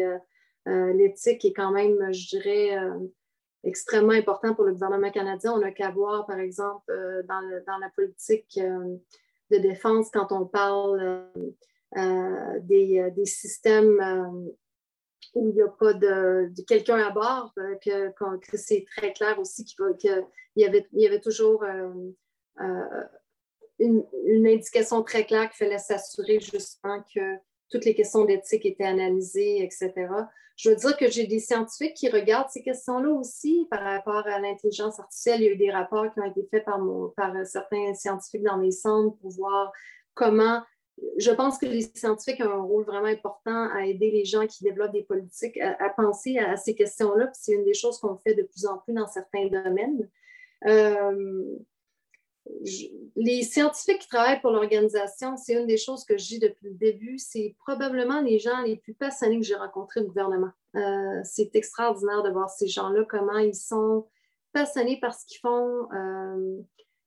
l'éthique 0.67 1.45
est 1.45 1.53
quand 1.53 1.73
même, 1.73 2.13
je 2.13 2.29
dirais, 2.29 2.79
extrêmement 3.65 4.13
important 4.13 4.55
pour 4.55 4.65
le 4.65 4.73
gouvernement 4.73 5.11
canadien. 5.11 5.53
On 5.53 5.59
n'a 5.59 5.73
qu'à 5.73 5.91
voir, 5.91 6.27
par 6.27 6.39
exemple, 6.39 6.93
dans, 7.29 7.79
la 7.79 7.91
politique 7.97 8.59
de 9.51 9.59
défense, 9.59 10.11
quand 10.11 10.33
on 10.33 10.47
parle 10.47 11.29
euh, 11.99 12.59
des, 12.61 13.01
euh, 13.01 13.11
des, 13.11 13.27
systèmes 13.27 14.01
euh, 14.01 14.51
où 15.35 15.51
il 15.51 15.55
n'y 15.55 15.61
a 15.61 15.69
pas 15.69 15.93
de, 15.93 16.51
quelqu'un 16.67 16.97
à 16.97 17.11
bord, 17.11 17.53
que, 17.85 18.57
c'est 18.57 18.87
très 18.97 19.13
clair 19.13 19.39
aussi 19.39 19.67
qu'il 19.67 19.77
y, 20.57 20.65
avait, 20.65 20.89
y 20.95 21.07
avait 21.07 21.21
toujours 21.21 21.65
une, 21.65 22.15
une, 23.79 24.47
indication 24.47 25.03
très 25.03 25.27
claire 25.27 25.51
qu'il 25.51 25.67
fallait 25.67 25.79
s'assurer 25.79 26.41
justement 26.41 27.05
que 27.15 27.37
toutes 27.73 27.85
les 27.87 27.95
questions 27.95 28.25
d'éthique 28.25 28.67
étaient 28.67 28.85
analysées, 28.85 29.65
etc. 29.65 29.93
Je 30.57 30.71
veux 30.71 30.77
dire 30.77 30.97
que 30.97 31.11
j'ai 31.11 31.27
des 31.27 31.41
scientifiques 31.41 31.95
qui 31.95 32.11
regardent 32.11 32.51
ces 32.51 32.63
questions-là 32.63 33.11
aussi 33.11 33.67
par 33.71 33.83
rapport 33.83 34.27
à 34.27 34.39
l'intelligence 34.39 35.01
artificielle. 35.01 35.41
Il 35.41 35.45
y 35.45 35.49
a 35.49 35.53
eu 35.53 35.57
des 35.57 35.71
rapports 35.71 36.13
qui 36.13 36.21
ont 36.21 36.25
été 36.25 36.47
faits 36.51 36.65
par, 36.65 36.79
certains 37.47 37.95
scientifiques 37.95 38.43
dans 38.43 38.59
les 38.59 38.71
centres 38.71 39.17
pour 39.19 39.31
voir 39.31 39.73
comment 40.15 40.63
je 41.17 41.31
pense 41.31 41.59
que 41.59 41.65
les 41.65 41.81
scientifiques 41.95 42.41
ont 42.41 42.51
un 42.51 42.63
rôle 42.63 42.85
vraiment 42.85 43.07
important 43.07 43.71
à 43.75 43.87
aider 43.87 44.11
les 44.11 44.27
gens 44.27 44.47
qui 44.47 44.63
développent 44.63 44.93
des 44.93 45.03
politiques 45.03 45.59
à, 45.59 45.89
penser 45.89 46.39
à, 46.39 46.57
ces 46.59 46.75
questions-là. 46.75 47.31
C'est 47.33 47.55
une 47.55 47.65
des 47.65 47.75
choses 47.75 47.99
qu'on 47.99 48.17
fait 48.19 48.35
de 48.35 48.43
plus 48.43 48.67
en 48.67 48.79
plus 48.79 48.93
dans 48.93 49.09
certains 49.09 49.47
domaines. 49.47 50.09
Euh, 50.67 51.57
les 53.17 53.43
scientifiques 53.43 54.01
qui 54.01 54.09
travaillent 54.09 54.41
pour 54.41 54.51
l'organisation, 54.51 55.37
c'est 55.37 55.55
une 55.55 55.67
des 55.67 55.77
choses 55.77 56.05
que 56.05 56.15
dis 56.15 56.39
depuis 56.39 56.69
le 56.69 56.75
début, 56.75 57.19
c'est 57.19 57.55
probablement 57.59 58.21
les 58.21 58.39
gens 58.39 58.63
les 58.63 58.77
plus 58.77 58.95
passionnés 58.95 59.39
que 59.39 59.47
j'ai 59.47 59.55
rencontrés 59.55 60.01
au 60.01 60.07
gouvernement. 60.07 60.51
Euh, 60.75 61.21
c'est 61.25 61.55
extraordinaire 61.55 62.23
de 62.23 62.31
voir 62.31 62.51
ces 62.51 62.67
gens-là, 62.67 63.05
comment 63.09 63.39
ils 63.39 63.55
sont 63.55 64.07
passionnés 64.53 64.99
par 65.01 65.15
ce 65.15 65.25
qu'ils 65.27 65.41
font. 65.41 65.89
Euh, 65.93 66.59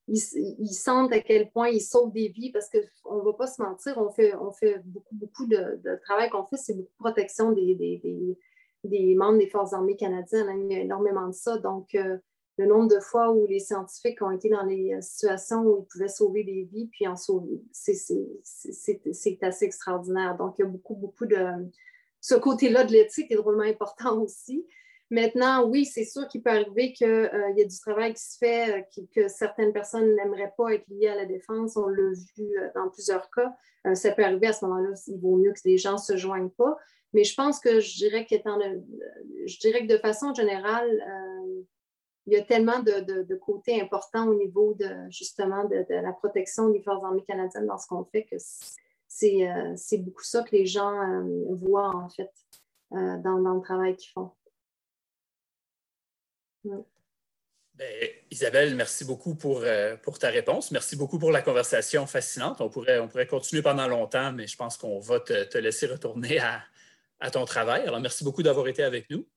ils, 0.08 0.74
sentent 0.74 1.12
à 1.12 1.20
quel 1.20 1.50
point 1.50 1.70
ils 1.70 1.82
sauvent 1.82 2.12
des 2.12 2.30
vies 2.30 2.52
parce 2.52 2.70
qu'on 2.70 3.18
ne 3.18 3.24
va 3.24 3.34
pas 3.34 3.48
se 3.48 3.62
mentir, 3.62 3.98
on 3.98 4.12
fait, 4.12 4.36
on 4.36 4.52
fait 4.52 4.80
beaucoup, 4.86 5.16
beaucoup 5.16 5.48
de, 5.48 5.82
travail 6.04 6.30
qu'on 6.30 6.46
fait, 6.46 6.58
c'est 6.58 6.76
beaucoup 6.76 6.92
de 6.92 7.04
protection 7.04 7.52
des, 7.52 9.16
membres 9.18 9.40
des 9.40 9.48
Forces 9.48 9.74
armées 9.74 9.96
canadiennes. 9.96 10.48
Hein. 10.48 10.66
il 10.70 10.72
y 10.72 10.76
a 10.76 10.82
énormément 10.82 11.28
de 11.28 11.34
ça. 11.34 11.58
Donc, 11.58 11.96
euh, 11.96 12.18
le 12.58 12.66
nombre 12.66 12.88
de 12.88 13.00
fois 13.00 13.32
où 13.32 13.46
les 13.46 13.60
scientifiques 13.60 14.22
ont 14.22 14.32
été 14.32 14.50
dans 14.50 14.64
les 14.64 14.94
euh, 14.94 15.02
situations 15.02 15.62
où 15.62 15.82
ils 15.82 15.86
pouvaient 15.92 16.08
sauver 16.08 16.44
des 16.44 16.64
vies, 16.64 16.88
puis 16.88 17.08
en 17.08 17.16
sauver, 17.16 17.62
c'est 17.72 19.44
assez 19.44 19.66
extraordinaire. 19.66 20.38
Donc, 20.38 20.56
il 20.58 20.62
y 20.62 20.66
a 20.66 20.68
beaucoup, 20.68 20.96
beaucoup 20.96 21.26
de... 21.26 21.38
Ce 22.22 22.36
côté-là 22.36 22.86
de 22.86 22.92
l'éthique 22.92 23.32
est 23.32 23.36
drôlement 23.36 23.64
important 23.64 24.20
aussi. 24.22 24.66
Maintenant, 25.12 25.68
oui, 25.68 25.86
c'est 25.86 26.04
sûr 26.04 26.28
qu'il 26.28 26.42
peut 26.42 26.50
arriver 26.50 26.92
qu'il 26.92 27.08
euh, 27.08 27.52
y 27.56 27.62
a 27.62 27.66
du 27.66 27.80
travail 27.80 28.14
qui 28.16 28.24
se 28.24 28.38
fait, 28.40 28.80
euh, 28.80 29.04
que 29.16 29.28
certaines 29.28 29.72
personnes 29.72 30.16
n'aimeraient 30.16 30.54
pas 30.58 30.74
être 30.74 30.88
liées 30.90 31.10
à 31.10 31.16
la 31.16 31.26
défense. 31.26 31.78
On 31.78 31.88
l'a 31.88 32.12
vu 32.36 32.58
euh, 32.58 32.70
dans 32.74 32.90
plusieurs 32.90 33.30
cas. 33.30 33.54
ça 33.94 34.12
peut 34.12 34.24
arriver 34.24 34.48
à 34.48 34.54
ce 34.54 34.66
moment-là, 34.66 34.90
il 35.08 35.20
vaut 35.20 35.38
mieux 35.38 35.54
que 35.54 35.60
les 35.66 35.78
gens 35.78 35.94
ne 35.94 35.98
se 35.98 36.18
joignent 36.18 36.50
pas. 36.50 36.76
Mais 37.14 37.24
je 37.24 37.36
pense 37.36 37.60
que 37.60 37.80
je 37.80 37.96
dirais, 37.98 38.26
je 38.30 39.60
dirais 39.60 39.88
que 39.88 39.94
de 39.94 40.00
façon 40.00 40.34
générale, 40.34 40.90
il 42.28 42.34
y 42.34 42.38
a 42.38 42.44
tellement 42.44 42.80
de, 42.80 43.36
côtés 43.36 43.82
importants 43.82 44.28
au 44.28 44.36
niveau 44.36 44.74
de 44.74 44.90
justement 45.10 45.66
de, 45.66 45.86
la 45.90 46.14
protection 46.14 46.70
des 46.70 46.82
forces 46.82 47.04
armées 47.04 47.24
canadiennes 47.28 47.68
dans 47.68 47.78
ce 47.78 47.88
qu'on 47.88 48.04
fait 48.06 48.26
que 48.26 48.36
c'est 49.08 49.98
beaucoup 50.00 50.24
ça 50.24 50.44
que 50.44 50.56
les 50.56 50.66
gens 50.66 51.24
voient 51.50 51.96
en 51.96 52.10
fait 52.10 52.32
dans, 52.92 53.42
dans 53.42 53.54
le 53.54 53.62
travail 53.62 53.96
qu'ils 53.96 54.12
font. 54.12 54.32
Ben, 57.76 58.10
Isabelle, 58.32 58.74
merci 58.74 59.04
beaucoup 59.04 59.36
pour, 59.36 59.60
euh, 59.64 59.98
pour, 59.98 60.18
ta 60.18 60.30
réponse. 60.30 60.72
Merci 60.72 60.96
beaucoup 60.96 61.20
pour 61.20 61.32
la 61.32 61.42
conversation 61.42 62.08
fascinante. 62.08 62.62
On 62.62 62.70
pourrait, 62.70 63.00
on 63.00 63.10
pourrait 63.10 63.28
continuer 63.28 63.62
pendant 63.62 63.88
longtemps, 63.88 64.32
mais 64.32 64.48
je 64.48 64.56
pense 64.56 64.78
qu'on 64.78 65.00
va 65.00 65.20
te, 65.20 65.58
laisser 65.58 65.88
retourner 65.88 66.40
à, 66.40 67.32
ton 67.32 67.44
travail. 67.44 67.82
Alors, 67.82 68.00
merci 68.00 68.24
beaucoup 68.24 68.44
d'avoir 68.44 68.68
été 68.70 68.82
avec 68.84 69.10
nous. 69.10 69.28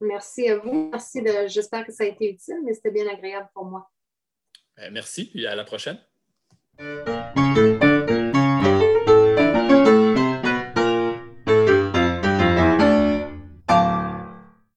Merci 0.00 0.48
à 0.48 0.58
vous. 0.58 0.90
Merci. 0.92 1.20
J'espère 1.46 1.84
que 1.86 1.92
ça 1.92 2.04
a 2.04 2.06
été 2.06 2.30
utile, 2.30 2.58
mais 2.64 2.74
c'était 2.74 2.90
bien 2.90 3.08
agréable 3.08 3.48
pour 3.54 3.64
moi. 3.64 3.90
Ben, 4.76 4.92
merci. 4.92 5.30
Et 5.34 5.46
à 5.46 5.54
la 5.54 5.64
prochaine. 5.64 5.98